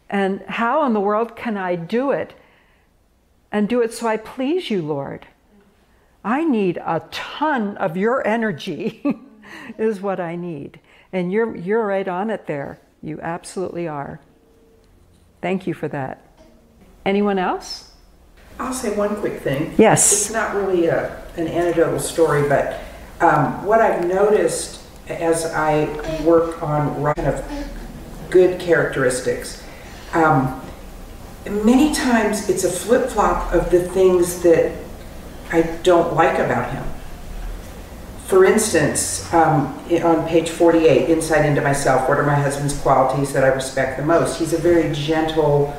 And 0.08 0.42
how 0.42 0.84
in 0.86 0.92
the 0.92 1.00
world 1.00 1.36
can 1.36 1.56
I 1.56 1.76
do 1.76 2.10
it 2.10 2.34
and 3.52 3.68
do 3.68 3.82
it 3.82 3.92
so 3.92 4.06
I 4.06 4.16
please 4.16 4.70
you, 4.70 4.82
Lord? 4.82 5.26
I 6.24 6.44
need 6.44 6.78
a 6.78 7.02
ton 7.10 7.76
of 7.76 7.96
your 7.96 8.26
energy, 8.26 9.02
is 9.78 10.00
what 10.00 10.20
I 10.20 10.36
need. 10.36 10.80
And 11.12 11.32
you're, 11.32 11.56
you're 11.56 11.84
right 11.84 12.06
on 12.06 12.30
it 12.30 12.46
there. 12.46 12.78
You 13.02 13.20
absolutely 13.20 13.88
are. 13.88 14.20
Thank 15.40 15.66
you 15.66 15.74
for 15.74 15.88
that. 15.88 16.24
Anyone 17.04 17.38
else? 17.38 17.92
I'll 18.58 18.74
say 18.74 18.94
one 18.94 19.16
quick 19.16 19.40
thing. 19.40 19.74
Yes. 19.78 20.12
It's 20.12 20.30
not 20.30 20.54
really 20.54 20.86
a, 20.86 21.22
an 21.36 21.48
anecdotal 21.48 21.98
story, 21.98 22.46
but 22.48 22.78
um, 23.20 23.64
what 23.64 23.80
I've 23.80 24.06
noticed 24.06 24.82
as 25.08 25.46
I 25.46 25.86
work 26.22 26.62
on 26.62 27.02
kind 27.14 27.26
of 27.26 27.44
good 28.28 28.60
characteristics, 28.60 29.64
um, 30.12 30.60
many 31.46 31.94
times 31.94 32.48
it's 32.48 32.64
a 32.64 32.70
flip 32.70 33.08
flop 33.08 33.52
of 33.52 33.70
the 33.70 33.88
things 33.88 34.42
that 34.42 34.76
I 35.52 35.62
don't 35.82 36.14
like 36.14 36.38
about 36.38 36.70
him. 36.70 36.84
For 38.30 38.44
instance, 38.44 39.26
um, 39.34 39.76
on 40.04 40.24
page 40.28 40.50
48, 40.50 41.10
Insight 41.10 41.44
into 41.44 41.60
Myself, 41.62 42.08
what 42.08 42.16
are 42.16 42.22
my 42.22 42.36
husband's 42.36 42.78
qualities 42.78 43.32
that 43.32 43.42
I 43.42 43.48
respect 43.48 43.96
the 43.96 44.04
most? 44.04 44.38
He's 44.38 44.52
a 44.52 44.56
very 44.56 44.94
gentle, 44.94 45.76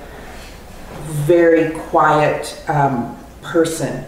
very 1.05 1.71
quiet 1.71 2.61
um, 2.67 3.17
person. 3.41 4.03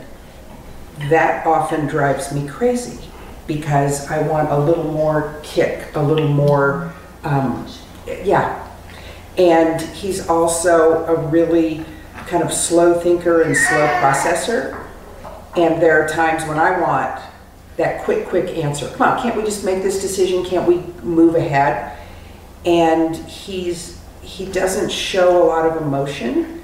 That 1.10 1.48
often 1.48 1.88
drives 1.88 2.34
me 2.34 2.46
crazy 2.46 3.08
because 3.48 4.12
I 4.12 4.22
want 4.28 4.50
a 4.52 4.60
little 4.60 4.92
more 4.92 5.40
kick, 5.42 5.96
a 5.96 6.04
little 6.04 6.28
more, 6.28 6.94
um, 7.24 7.66
yeah. 8.26 8.62
And 9.38 9.80
he's 9.80 10.28
also 10.28 11.06
a 11.06 11.16
really 11.30 11.86
kind 12.28 12.44
of 12.44 12.52
slow 12.52 13.00
thinker 13.00 13.44
and 13.44 13.56
slow 13.56 13.88
processor. 14.02 14.86
And 15.56 15.82
there 15.82 16.04
are 16.04 16.10
times 16.10 16.44
when 16.44 16.60
I 16.60 16.78
want 16.82 17.22
that 17.78 18.04
quick, 18.04 18.28
quick 18.28 18.58
answer. 18.58 18.88
Come 18.90 19.10
on, 19.10 19.22
can't 19.22 19.36
we 19.36 19.44
just 19.44 19.66
make 19.66 19.82
this 19.82 20.02
decision? 20.02 20.46
Can't 20.46 20.68
we 20.68 20.78
move 21.02 21.36
ahead? 21.36 21.98
And 22.66 23.16
he's 23.16 24.02
he 24.22 24.46
doesn't 24.46 24.90
show 24.90 25.44
a 25.44 25.46
lot 25.46 25.66
of 25.66 25.82
emotion, 25.82 26.64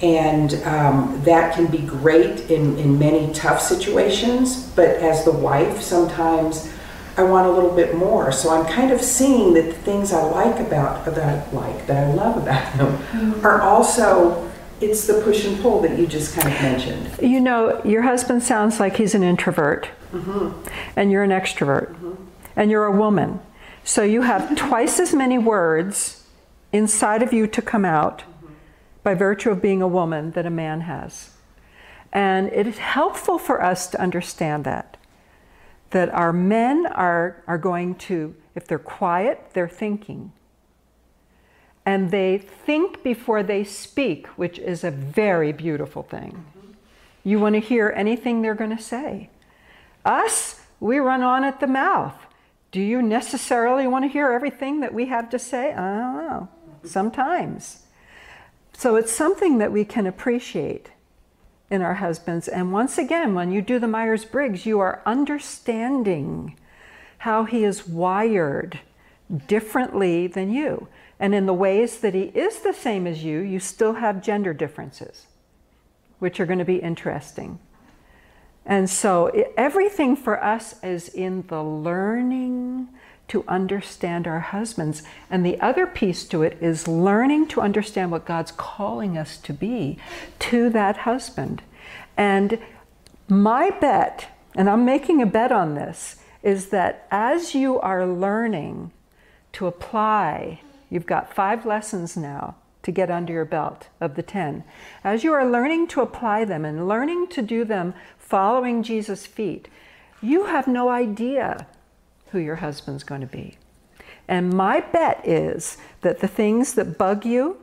and 0.00 0.54
um, 0.64 1.20
that 1.24 1.54
can 1.54 1.66
be 1.66 1.78
great 1.78 2.50
in 2.50 2.78
in 2.78 2.98
many 2.98 3.32
tough 3.32 3.60
situations. 3.60 4.70
But 4.76 4.90
as 4.96 5.24
the 5.24 5.32
wife, 5.32 5.80
sometimes 5.80 6.72
I 7.16 7.24
want 7.24 7.46
a 7.46 7.50
little 7.50 7.74
bit 7.74 7.96
more. 7.96 8.32
So 8.32 8.50
I'm 8.50 8.66
kind 8.66 8.92
of 8.92 9.00
seeing 9.00 9.54
that 9.54 9.66
the 9.66 9.72
things 9.72 10.12
I 10.12 10.22
like 10.22 10.60
about 10.60 11.04
that 11.04 11.18
I 11.18 11.50
like 11.52 11.86
that 11.86 12.08
I 12.08 12.14
love 12.14 12.36
about 12.36 12.72
him 12.72 12.86
mm-hmm. 12.86 13.46
are 13.46 13.60
also 13.60 14.49
it's 14.80 15.06
the 15.06 15.20
push 15.22 15.44
and 15.44 15.60
pull 15.60 15.80
that 15.82 15.98
you 15.98 16.06
just 16.06 16.34
kind 16.34 16.48
of 16.54 16.60
mentioned. 16.62 17.10
You 17.22 17.40
know, 17.40 17.82
your 17.84 18.02
husband 18.02 18.42
sounds 18.42 18.80
like 18.80 18.96
he's 18.96 19.14
an 19.14 19.22
introvert, 19.22 19.88
mm-hmm. 20.12 20.68
and 20.96 21.10
you're 21.10 21.22
an 21.22 21.30
extrovert, 21.30 21.94
mm-hmm. 21.94 22.14
and 22.56 22.70
you're 22.70 22.86
a 22.86 22.96
woman. 22.96 23.40
So 23.84 24.02
you 24.02 24.22
have 24.22 24.56
twice 24.56 25.00
as 25.00 25.14
many 25.14 25.38
words 25.38 26.26
inside 26.72 27.22
of 27.22 27.32
you 27.32 27.46
to 27.48 27.62
come 27.62 27.84
out 27.84 28.20
mm-hmm. 28.20 28.54
by 29.02 29.14
virtue 29.14 29.50
of 29.50 29.62
being 29.62 29.82
a 29.82 29.88
woman 29.88 30.32
that 30.32 30.46
a 30.46 30.50
man 30.50 30.82
has. 30.82 31.30
And 32.12 32.48
it 32.52 32.66
is 32.66 32.78
helpful 32.78 33.38
for 33.38 33.62
us 33.62 33.86
to 33.88 34.00
understand 34.00 34.64
that. 34.64 34.96
That 35.90 36.08
our 36.10 36.32
men 36.32 36.86
are, 36.86 37.42
are 37.46 37.58
going 37.58 37.96
to, 37.96 38.34
if 38.54 38.66
they're 38.66 38.78
quiet, 38.78 39.50
they're 39.52 39.68
thinking 39.68 40.32
and 41.90 42.12
they 42.12 42.38
think 42.38 43.02
before 43.02 43.42
they 43.42 43.64
speak, 43.64 44.28
which 44.38 44.60
is 44.60 44.84
a 44.84 44.92
very 44.92 45.50
beautiful 45.50 46.04
thing. 46.04 46.46
You 47.24 47.40
want 47.40 47.56
to 47.56 47.60
hear 47.60 47.92
anything 47.96 48.42
they're 48.42 48.54
going 48.54 48.76
to 48.76 48.80
say. 48.80 49.28
Us, 50.04 50.60
we 50.78 50.98
run 50.98 51.24
on 51.24 51.42
at 51.42 51.58
the 51.58 51.66
mouth. 51.66 52.14
Do 52.70 52.80
you 52.80 53.02
necessarily 53.02 53.88
want 53.88 54.04
to 54.04 54.08
hear 54.08 54.30
everything 54.30 54.78
that 54.82 54.94
we 54.94 55.06
have 55.06 55.28
to 55.30 55.38
say? 55.40 55.72
I 55.72 55.96
don't 55.96 56.28
know. 56.28 56.48
Sometimes. 56.84 57.82
So 58.72 58.94
it's 58.94 59.10
something 59.10 59.58
that 59.58 59.72
we 59.72 59.84
can 59.84 60.06
appreciate 60.06 60.90
in 61.70 61.82
our 61.82 61.94
husbands. 61.94 62.46
And 62.46 62.72
once 62.72 62.98
again, 62.98 63.34
when 63.34 63.50
you 63.50 63.62
do 63.62 63.80
the 63.80 63.88
Myers 63.88 64.24
Briggs, 64.24 64.64
you 64.64 64.78
are 64.78 65.02
understanding 65.04 66.56
how 67.18 67.46
he 67.46 67.64
is 67.64 67.88
wired 67.88 68.78
differently 69.48 70.28
than 70.28 70.52
you. 70.52 70.86
And 71.20 71.34
in 71.34 71.44
the 71.44 71.54
ways 71.54 71.98
that 71.98 72.14
he 72.14 72.32
is 72.34 72.60
the 72.60 72.72
same 72.72 73.06
as 73.06 73.22
you, 73.22 73.40
you 73.40 73.60
still 73.60 73.92
have 73.92 74.22
gender 74.22 74.54
differences, 74.54 75.26
which 76.18 76.40
are 76.40 76.46
going 76.46 76.58
to 76.58 76.64
be 76.64 76.76
interesting. 76.76 77.58
And 78.64 78.88
so 78.88 79.26
everything 79.56 80.16
for 80.16 80.42
us 80.42 80.82
is 80.82 81.10
in 81.10 81.44
the 81.48 81.62
learning 81.62 82.88
to 83.28 83.44
understand 83.46 84.26
our 84.26 84.40
husbands. 84.40 85.02
And 85.30 85.44
the 85.44 85.60
other 85.60 85.86
piece 85.86 86.24
to 86.28 86.42
it 86.42 86.56
is 86.60 86.88
learning 86.88 87.48
to 87.48 87.60
understand 87.60 88.10
what 88.10 88.24
God's 88.24 88.52
calling 88.52 89.18
us 89.18 89.36
to 89.38 89.52
be 89.52 89.98
to 90.40 90.70
that 90.70 90.98
husband. 90.98 91.62
And 92.16 92.58
my 93.28 93.70
bet, 93.70 94.28
and 94.56 94.68
I'm 94.68 94.84
making 94.84 95.20
a 95.20 95.26
bet 95.26 95.52
on 95.52 95.74
this, 95.74 96.16
is 96.42 96.70
that 96.70 97.06
as 97.10 97.54
you 97.54 97.78
are 97.80 98.06
learning 98.06 98.90
to 99.52 99.66
apply 99.66 100.60
You've 100.90 101.06
got 101.06 101.32
five 101.32 101.64
lessons 101.64 102.16
now 102.16 102.56
to 102.82 102.90
get 102.90 103.10
under 103.10 103.32
your 103.32 103.44
belt 103.44 103.88
of 104.00 104.16
the 104.16 104.22
10. 104.22 104.64
As 105.04 105.22
you 105.22 105.32
are 105.32 105.48
learning 105.48 105.86
to 105.88 106.00
apply 106.00 106.44
them 106.44 106.64
and 106.64 106.88
learning 106.88 107.28
to 107.28 107.42
do 107.42 107.64
them 107.64 107.94
following 108.18 108.82
Jesus' 108.82 109.26
feet, 109.26 109.68
you 110.20 110.46
have 110.46 110.66
no 110.66 110.88
idea 110.88 111.66
who 112.32 112.38
your 112.38 112.56
husband's 112.56 113.04
going 113.04 113.20
to 113.20 113.26
be. 113.26 113.56
And 114.26 114.52
my 114.52 114.80
bet 114.80 115.26
is 115.26 115.76
that 116.02 116.20
the 116.20 116.28
things 116.28 116.74
that 116.74 116.98
bug 116.98 117.24
you 117.24 117.58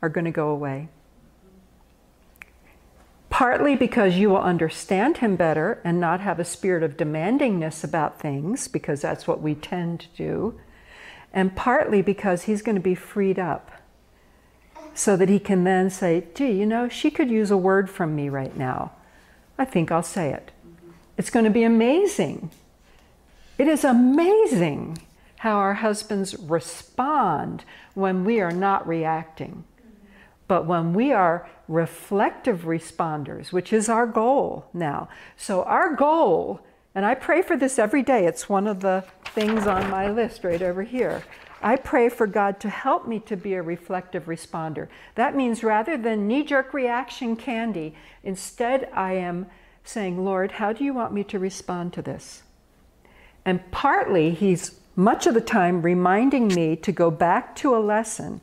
are 0.00 0.08
going 0.08 0.24
to 0.24 0.30
go 0.30 0.48
away. 0.48 0.88
Partly 3.30 3.76
because 3.76 4.16
you 4.16 4.30
will 4.30 4.38
understand 4.38 5.18
him 5.18 5.36
better 5.36 5.80
and 5.84 6.00
not 6.00 6.20
have 6.20 6.38
a 6.38 6.44
spirit 6.44 6.82
of 6.82 6.96
demandingness 6.96 7.84
about 7.84 8.20
things, 8.20 8.68
because 8.68 9.00
that's 9.00 9.26
what 9.26 9.40
we 9.40 9.54
tend 9.54 10.00
to 10.00 10.06
do 10.16 10.60
and 11.32 11.54
partly 11.54 12.02
because 12.02 12.44
he's 12.44 12.62
going 12.62 12.76
to 12.76 12.80
be 12.80 12.94
freed 12.94 13.38
up 13.38 13.70
so 14.94 15.16
that 15.16 15.28
he 15.28 15.38
can 15.38 15.64
then 15.64 15.90
say, 15.90 16.26
gee, 16.34 16.50
you 16.50 16.66
know, 16.66 16.88
she 16.88 17.10
could 17.10 17.30
use 17.30 17.50
a 17.50 17.56
word 17.56 17.88
from 17.88 18.16
me 18.16 18.28
right 18.28 18.56
now. 18.56 18.92
I 19.56 19.64
think 19.64 19.92
I'll 19.92 20.02
say 20.02 20.32
it. 20.32 20.50
It's 21.16 21.30
going 21.30 21.44
to 21.44 21.50
be 21.50 21.64
amazing. 21.64 22.50
It 23.58 23.68
is 23.68 23.84
amazing 23.84 24.98
how 25.38 25.56
our 25.56 25.74
husbands 25.74 26.36
respond 26.36 27.64
when 27.94 28.24
we 28.24 28.40
are 28.40 28.52
not 28.52 28.86
reacting. 28.86 29.64
But 30.48 30.66
when 30.66 30.94
we 30.94 31.12
are 31.12 31.48
reflective 31.68 32.62
responders, 32.62 33.52
which 33.52 33.72
is 33.72 33.88
our 33.88 34.06
goal 34.06 34.66
now. 34.72 35.08
So, 35.36 35.62
our 35.64 35.94
goal 35.94 36.60
and 36.98 37.06
I 37.06 37.14
pray 37.14 37.42
for 37.42 37.56
this 37.56 37.78
every 37.78 38.02
day. 38.02 38.26
It's 38.26 38.48
one 38.48 38.66
of 38.66 38.80
the 38.80 39.04
things 39.26 39.68
on 39.68 39.88
my 39.88 40.10
list 40.10 40.42
right 40.42 40.60
over 40.60 40.82
here. 40.82 41.22
I 41.62 41.76
pray 41.76 42.08
for 42.08 42.26
God 42.26 42.58
to 42.58 42.68
help 42.68 43.06
me 43.06 43.20
to 43.20 43.36
be 43.36 43.54
a 43.54 43.62
reflective 43.62 44.24
responder. 44.24 44.88
That 45.14 45.36
means 45.36 45.62
rather 45.62 45.96
than 45.96 46.26
knee 46.26 46.42
jerk 46.42 46.74
reaction 46.74 47.36
candy, 47.36 47.94
instead 48.24 48.90
I 48.92 49.12
am 49.12 49.46
saying, 49.84 50.24
Lord, 50.24 50.50
how 50.50 50.72
do 50.72 50.82
you 50.82 50.92
want 50.92 51.12
me 51.12 51.22
to 51.22 51.38
respond 51.38 51.92
to 51.92 52.02
this? 52.02 52.42
And 53.44 53.70
partly 53.70 54.32
He's 54.32 54.80
much 54.96 55.28
of 55.28 55.34
the 55.34 55.40
time 55.40 55.82
reminding 55.82 56.48
me 56.48 56.74
to 56.74 56.90
go 56.90 57.12
back 57.12 57.54
to 57.58 57.76
a 57.76 57.78
lesson, 57.78 58.40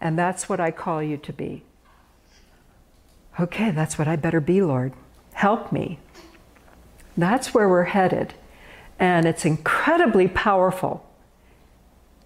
and 0.00 0.18
that's 0.18 0.48
what 0.48 0.58
I 0.58 0.70
call 0.70 1.02
you 1.02 1.18
to 1.18 1.34
be. 1.34 1.64
Okay, 3.38 3.72
that's 3.72 3.98
what 3.98 4.08
I 4.08 4.16
better 4.16 4.40
be, 4.40 4.62
Lord. 4.62 4.94
Help 5.34 5.70
me. 5.70 5.98
That's 7.18 7.52
where 7.52 7.68
we're 7.68 7.82
headed. 7.82 8.32
And 8.98 9.26
it's 9.26 9.44
incredibly 9.44 10.28
powerful 10.28 11.04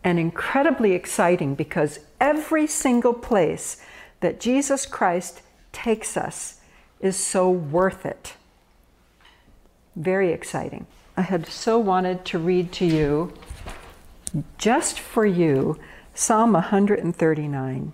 and 0.05 0.19
incredibly 0.19 0.93
exciting 0.93 1.55
because 1.55 2.01
every 2.21 2.67
single 2.67 3.15
place 3.15 3.83
that 4.21 4.39
Jesus 4.39 4.85
Christ 4.85 5.41
takes 5.73 6.17
us 6.17 6.61
is 7.01 7.17
so 7.17 7.51
worth 7.51 8.05
it. 8.05 8.35
Very 9.97 10.31
exciting. 10.31 10.87
I 11.17 11.23
had 11.23 11.47
so 11.47 11.79
wanted 11.79 12.25
to 12.27 12.39
read 12.39 12.71
to 12.73 12.85
you, 12.85 13.33
just 14.59 15.01
for 15.01 15.25
you, 15.25 15.79
Psalm 16.15 16.53
139, 16.53 17.93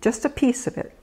just 0.00 0.24
a 0.24 0.28
piece 0.30 0.66
of 0.66 0.78
it. 0.78 0.93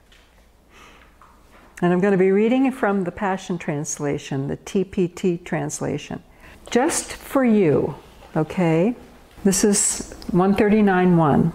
And 1.81 1.91
I'm 1.91 1.99
going 1.99 2.11
to 2.11 2.17
be 2.17 2.31
reading 2.31 2.71
from 2.71 3.05
the 3.05 3.11
Passion 3.11 3.57
Translation, 3.57 4.47
the 4.47 4.57
TPT 4.57 5.43
translation. 5.43 6.21
Just 6.69 7.11
for 7.13 7.43
you, 7.43 7.95
okay? 8.35 8.95
This 9.43 9.63
is 9.63 10.13
139.1. 10.31 11.51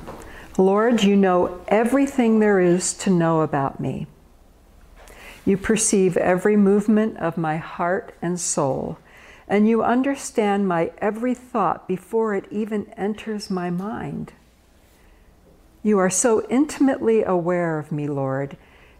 Lord, 0.58 1.04
you 1.04 1.14
know 1.14 1.60
everything 1.68 2.40
there 2.40 2.58
is 2.58 2.92
to 2.94 3.10
know 3.10 3.42
about 3.42 3.78
me. 3.78 4.08
You 5.44 5.56
perceive 5.56 6.16
every 6.16 6.56
movement 6.56 7.18
of 7.18 7.36
my 7.36 7.58
heart 7.58 8.12
and 8.20 8.40
soul, 8.40 8.98
and 9.46 9.68
you 9.68 9.84
understand 9.84 10.66
my 10.66 10.90
every 10.98 11.34
thought 11.34 11.86
before 11.86 12.34
it 12.34 12.46
even 12.50 12.92
enters 12.94 13.48
my 13.48 13.70
mind. 13.70 14.32
You 15.84 16.00
are 16.00 16.10
so 16.10 16.44
intimately 16.48 17.22
aware 17.22 17.78
of 17.78 17.92
me, 17.92 18.08
Lord. 18.08 18.56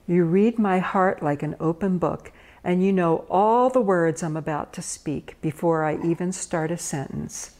You 0.06 0.24
read 0.24 0.58
my 0.58 0.78
heart 0.78 1.22
like 1.22 1.42
an 1.42 1.56
open 1.58 1.98
book, 1.98 2.30
and 2.62 2.84
you 2.84 2.92
know 2.92 3.24
all 3.28 3.70
the 3.70 3.80
words 3.80 4.22
I'm 4.22 4.36
about 4.36 4.72
to 4.74 4.82
speak 4.82 5.36
before 5.40 5.84
I 5.84 5.98
even 6.04 6.32
start 6.32 6.70
a 6.70 6.78
sentence. 6.78 7.56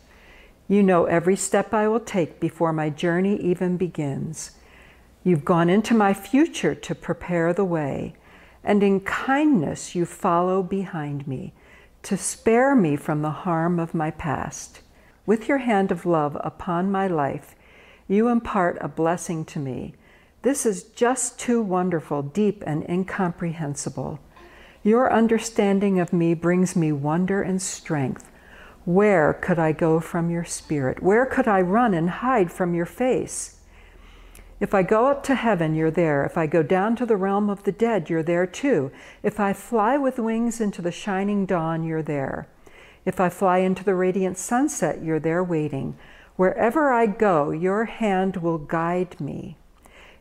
You 0.68 0.82
know 0.82 1.06
every 1.06 1.36
step 1.36 1.74
I 1.74 1.88
will 1.88 2.00
take 2.00 2.38
before 2.38 2.72
my 2.72 2.90
journey 2.90 3.36
even 3.40 3.76
begins. 3.76 4.52
You've 5.24 5.44
gone 5.44 5.68
into 5.68 5.92
my 5.94 6.14
future 6.14 6.74
to 6.74 6.94
prepare 6.94 7.52
the 7.52 7.64
way, 7.64 8.14
and 8.62 8.82
in 8.82 9.00
kindness 9.00 9.94
you 9.94 10.06
follow 10.06 10.62
behind 10.62 11.26
me 11.26 11.52
to 12.04 12.16
spare 12.16 12.76
me 12.76 12.94
from 12.94 13.22
the 13.22 13.30
harm 13.30 13.80
of 13.80 13.92
my 13.92 14.12
past. 14.12 14.80
With 15.24 15.48
your 15.48 15.58
hand 15.58 15.90
of 15.90 16.06
love 16.06 16.36
upon 16.40 16.92
my 16.92 17.08
life, 17.08 17.56
you 18.06 18.28
impart 18.28 18.78
a 18.80 18.86
blessing 18.86 19.44
to 19.46 19.58
me. 19.58 19.94
This 20.46 20.64
is 20.64 20.84
just 20.84 21.40
too 21.40 21.60
wonderful, 21.60 22.22
deep, 22.22 22.62
and 22.64 22.88
incomprehensible. 22.88 24.20
Your 24.84 25.12
understanding 25.12 25.98
of 25.98 26.12
me 26.12 26.34
brings 26.34 26.76
me 26.76 26.92
wonder 26.92 27.42
and 27.42 27.60
strength. 27.60 28.30
Where 28.84 29.32
could 29.32 29.58
I 29.58 29.72
go 29.72 29.98
from 29.98 30.30
your 30.30 30.44
spirit? 30.44 31.02
Where 31.02 31.26
could 31.26 31.48
I 31.48 31.60
run 31.62 31.94
and 31.94 32.08
hide 32.08 32.52
from 32.52 32.74
your 32.74 32.86
face? 32.86 33.56
If 34.60 34.72
I 34.72 34.84
go 34.84 35.06
up 35.06 35.24
to 35.24 35.34
heaven, 35.34 35.74
you're 35.74 35.90
there. 35.90 36.24
If 36.24 36.38
I 36.38 36.46
go 36.46 36.62
down 36.62 36.94
to 36.94 37.06
the 37.06 37.16
realm 37.16 37.50
of 37.50 37.64
the 37.64 37.72
dead, 37.72 38.08
you're 38.08 38.22
there 38.22 38.46
too. 38.46 38.92
If 39.24 39.40
I 39.40 39.52
fly 39.52 39.98
with 39.98 40.20
wings 40.20 40.60
into 40.60 40.80
the 40.80 40.92
shining 40.92 41.44
dawn, 41.44 41.82
you're 41.82 42.04
there. 42.04 42.46
If 43.04 43.18
I 43.18 43.30
fly 43.30 43.58
into 43.58 43.82
the 43.82 43.96
radiant 43.96 44.38
sunset, 44.38 45.02
you're 45.02 45.18
there 45.18 45.42
waiting. 45.42 45.96
Wherever 46.36 46.92
I 46.92 47.06
go, 47.06 47.50
your 47.50 47.86
hand 47.86 48.36
will 48.36 48.58
guide 48.58 49.20
me. 49.20 49.56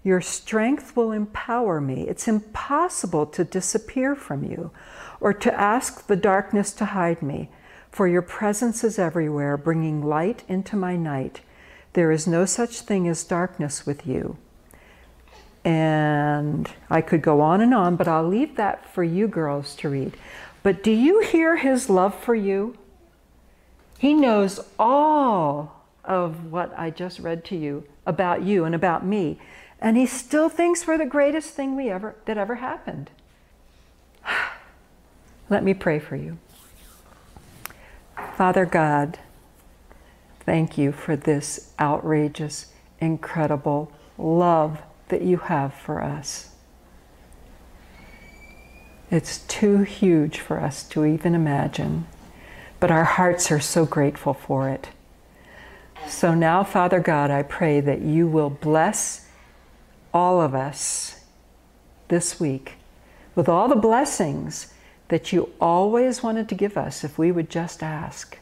Your 0.05 0.21
strength 0.21 0.95
will 0.95 1.11
empower 1.11 1.81
me. 1.81 2.07
It's 2.07 2.29
impossible 2.29 3.25
to 3.25 3.43
disappear 3.43 4.15
from 4.15 4.45
you 4.45 4.71
or 5.19 5.33
to 5.33 5.53
ask 5.53 6.07
the 6.07 6.15
darkness 6.15 6.71
to 6.73 6.85
hide 6.85 7.21
me 7.21 7.49
for 7.95 8.09
your 8.09 8.21
presence 8.21 8.83
is 8.83 8.99
everywhere, 8.99 9.55
bringing 9.55 10.03
light 10.03 10.43
into 10.49 10.75
my 10.75 10.97
night. 10.97 11.39
There 11.93 12.11
is 12.11 12.27
no 12.27 12.43
such 12.43 12.81
thing 12.81 13.07
as 13.07 13.23
darkness 13.23 13.85
with 13.85 14.05
you. 14.05 14.35
And 15.63 16.69
I 16.89 16.99
could 16.99 17.21
go 17.21 17.39
on 17.39 17.61
and 17.61 17.73
on, 17.73 17.95
but 17.95 18.09
I'll 18.09 18.27
leave 18.27 18.57
that 18.57 18.85
for 18.93 19.05
you 19.05 19.29
girls 19.29 19.77
to 19.77 19.87
read. 19.87 20.17
But 20.61 20.83
do 20.83 20.91
you 20.91 21.21
hear 21.21 21.55
his 21.55 21.89
love 21.89 22.13
for 22.13 22.35
you? 22.35 22.77
He 23.97 24.13
knows 24.13 24.59
all 24.77 25.85
of 26.03 26.51
what 26.51 26.77
I 26.77 26.89
just 26.89 27.19
read 27.19 27.45
to 27.45 27.55
you 27.55 27.85
about 28.05 28.43
you 28.43 28.65
and 28.65 28.75
about 28.75 29.05
me. 29.05 29.39
And 29.85 29.97
he 29.97 30.07
still 30.07 30.49
thinks 30.49 30.87
we're 30.87 30.97
the 30.97 31.05
greatest 31.05 31.51
thing 31.51 31.75
we 31.75 31.91
ever 31.91 32.15
that 32.25 32.39
ever 32.39 32.55
happened. 32.55 33.11
Let 35.49 35.63
me 35.63 35.75
pray 35.75 35.99
for 35.99 36.15
you. 36.15 36.39
Father 38.35 38.65
God, 38.65 39.19
thank 40.39 40.75
you 40.75 40.91
for 40.91 41.15
this 41.15 41.71
outrageous, 41.79 42.73
incredible 42.99 43.91
love 44.17 44.81
that 45.09 45.21
you 45.21 45.37
have 45.37 45.71
for 45.71 46.01
us. 46.01 46.49
It's 49.11 49.37
too 49.45 49.83
huge 49.83 50.39
for 50.39 50.59
us 50.59 50.81
to 50.89 51.05
even 51.05 51.35
imagine, 51.35 52.07
but 52.79 52.89
our 52.89 53.03
hearts 53.03 53.51
are 53.51 53.59
so 53.59 53.85
grateful 53.85 54.33
for 54.33 54.67
it. 54.67 54.87
So 56.07 56.33
now, 56.33 56.63
Father 56.63 56.99
God, 56.99 57.29
I 57.29 57.43
pray 57.43 57.81
that 57.81 58.01
you 58.01 58.27
will 58.27 58.49
bless 58.49 59.24
all 60.15 60.41
of 60.41 60.55
us 60.55 61.19
this 62.07 62.39
week 62.39 62.75
with 63.35 63.49
all 63.49 63.67
the 63.67 63.75
blessings 63.75 64.73
that 65.09 65.33
you 65.33 65.51
always 65.59 66.23
wanted 66.23 66.47
to 66.47 66.55
give 66.55 66.77
us 66.77 67.03
if 67.03 67.17
we 67.17 67.33
would 67.33 67.49
just 67.49 67.83
ask. 67.83 68.39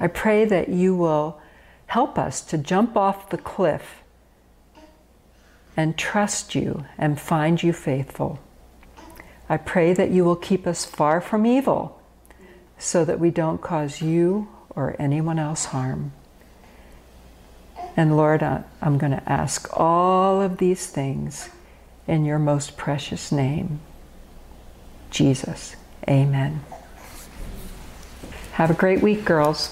I 0.00 0.08
pray 0.08 0.44
that 0.46 0.68
you 0.68 0.96
will 0.96 1.40
help 1.86 2.18
us 2.18 2.40
to 2.42 2.58
jump 2.58 2.96
off 2.96 3.30
the 3.30 3.38
cliff 3.38 4.02
and 5.76 5.96
trust 5.96 6.56
you 6.56 6.84
and 6.98 7.20
find 7.20 7.62
you 7.62 7.72
faithful. 7.72 8.40
I 9.48 9.58
pray 9.58 9.94
that 9.94 10.10
you 10.10 10.24
will 10.24 10.36
keep 10.36 10.66
us 10.66 10.84
far 10.84 11.20
from 11.20 11.46
evil 11.46 12.02
so 12.78 13.04
that 13.04 13.20
we 13.20 13.30
don't 13.30 13.62
cause 13.62 14.02
you 14.02 14.48
or 14.70 14.96
anyone 14.98 15.38
else 15.38 15.66
harm. 15.66 16.12
And 17.98 18.16
Lord, 18.16 18.44
I'm 18.44 18.96
going 18.96 19.10
to 19.10 19.28
ask 19.28 19.68
all 19.72 20.40
of 20.40 20.58
these 20.58 20.86
things 20.86 21.48
in 22.06 22.24
your 22.24 22.38
most 22.38 22.76
precious 22.76 23.32
name. 23.32 23.80
Jesus. 25.10 25.74
Amen. 26.08 26.64
Have 28.52 28.70
a 28.70 28.74
great 28.74 29.02
week, 29.02 29.24
girls. 29.24 29.66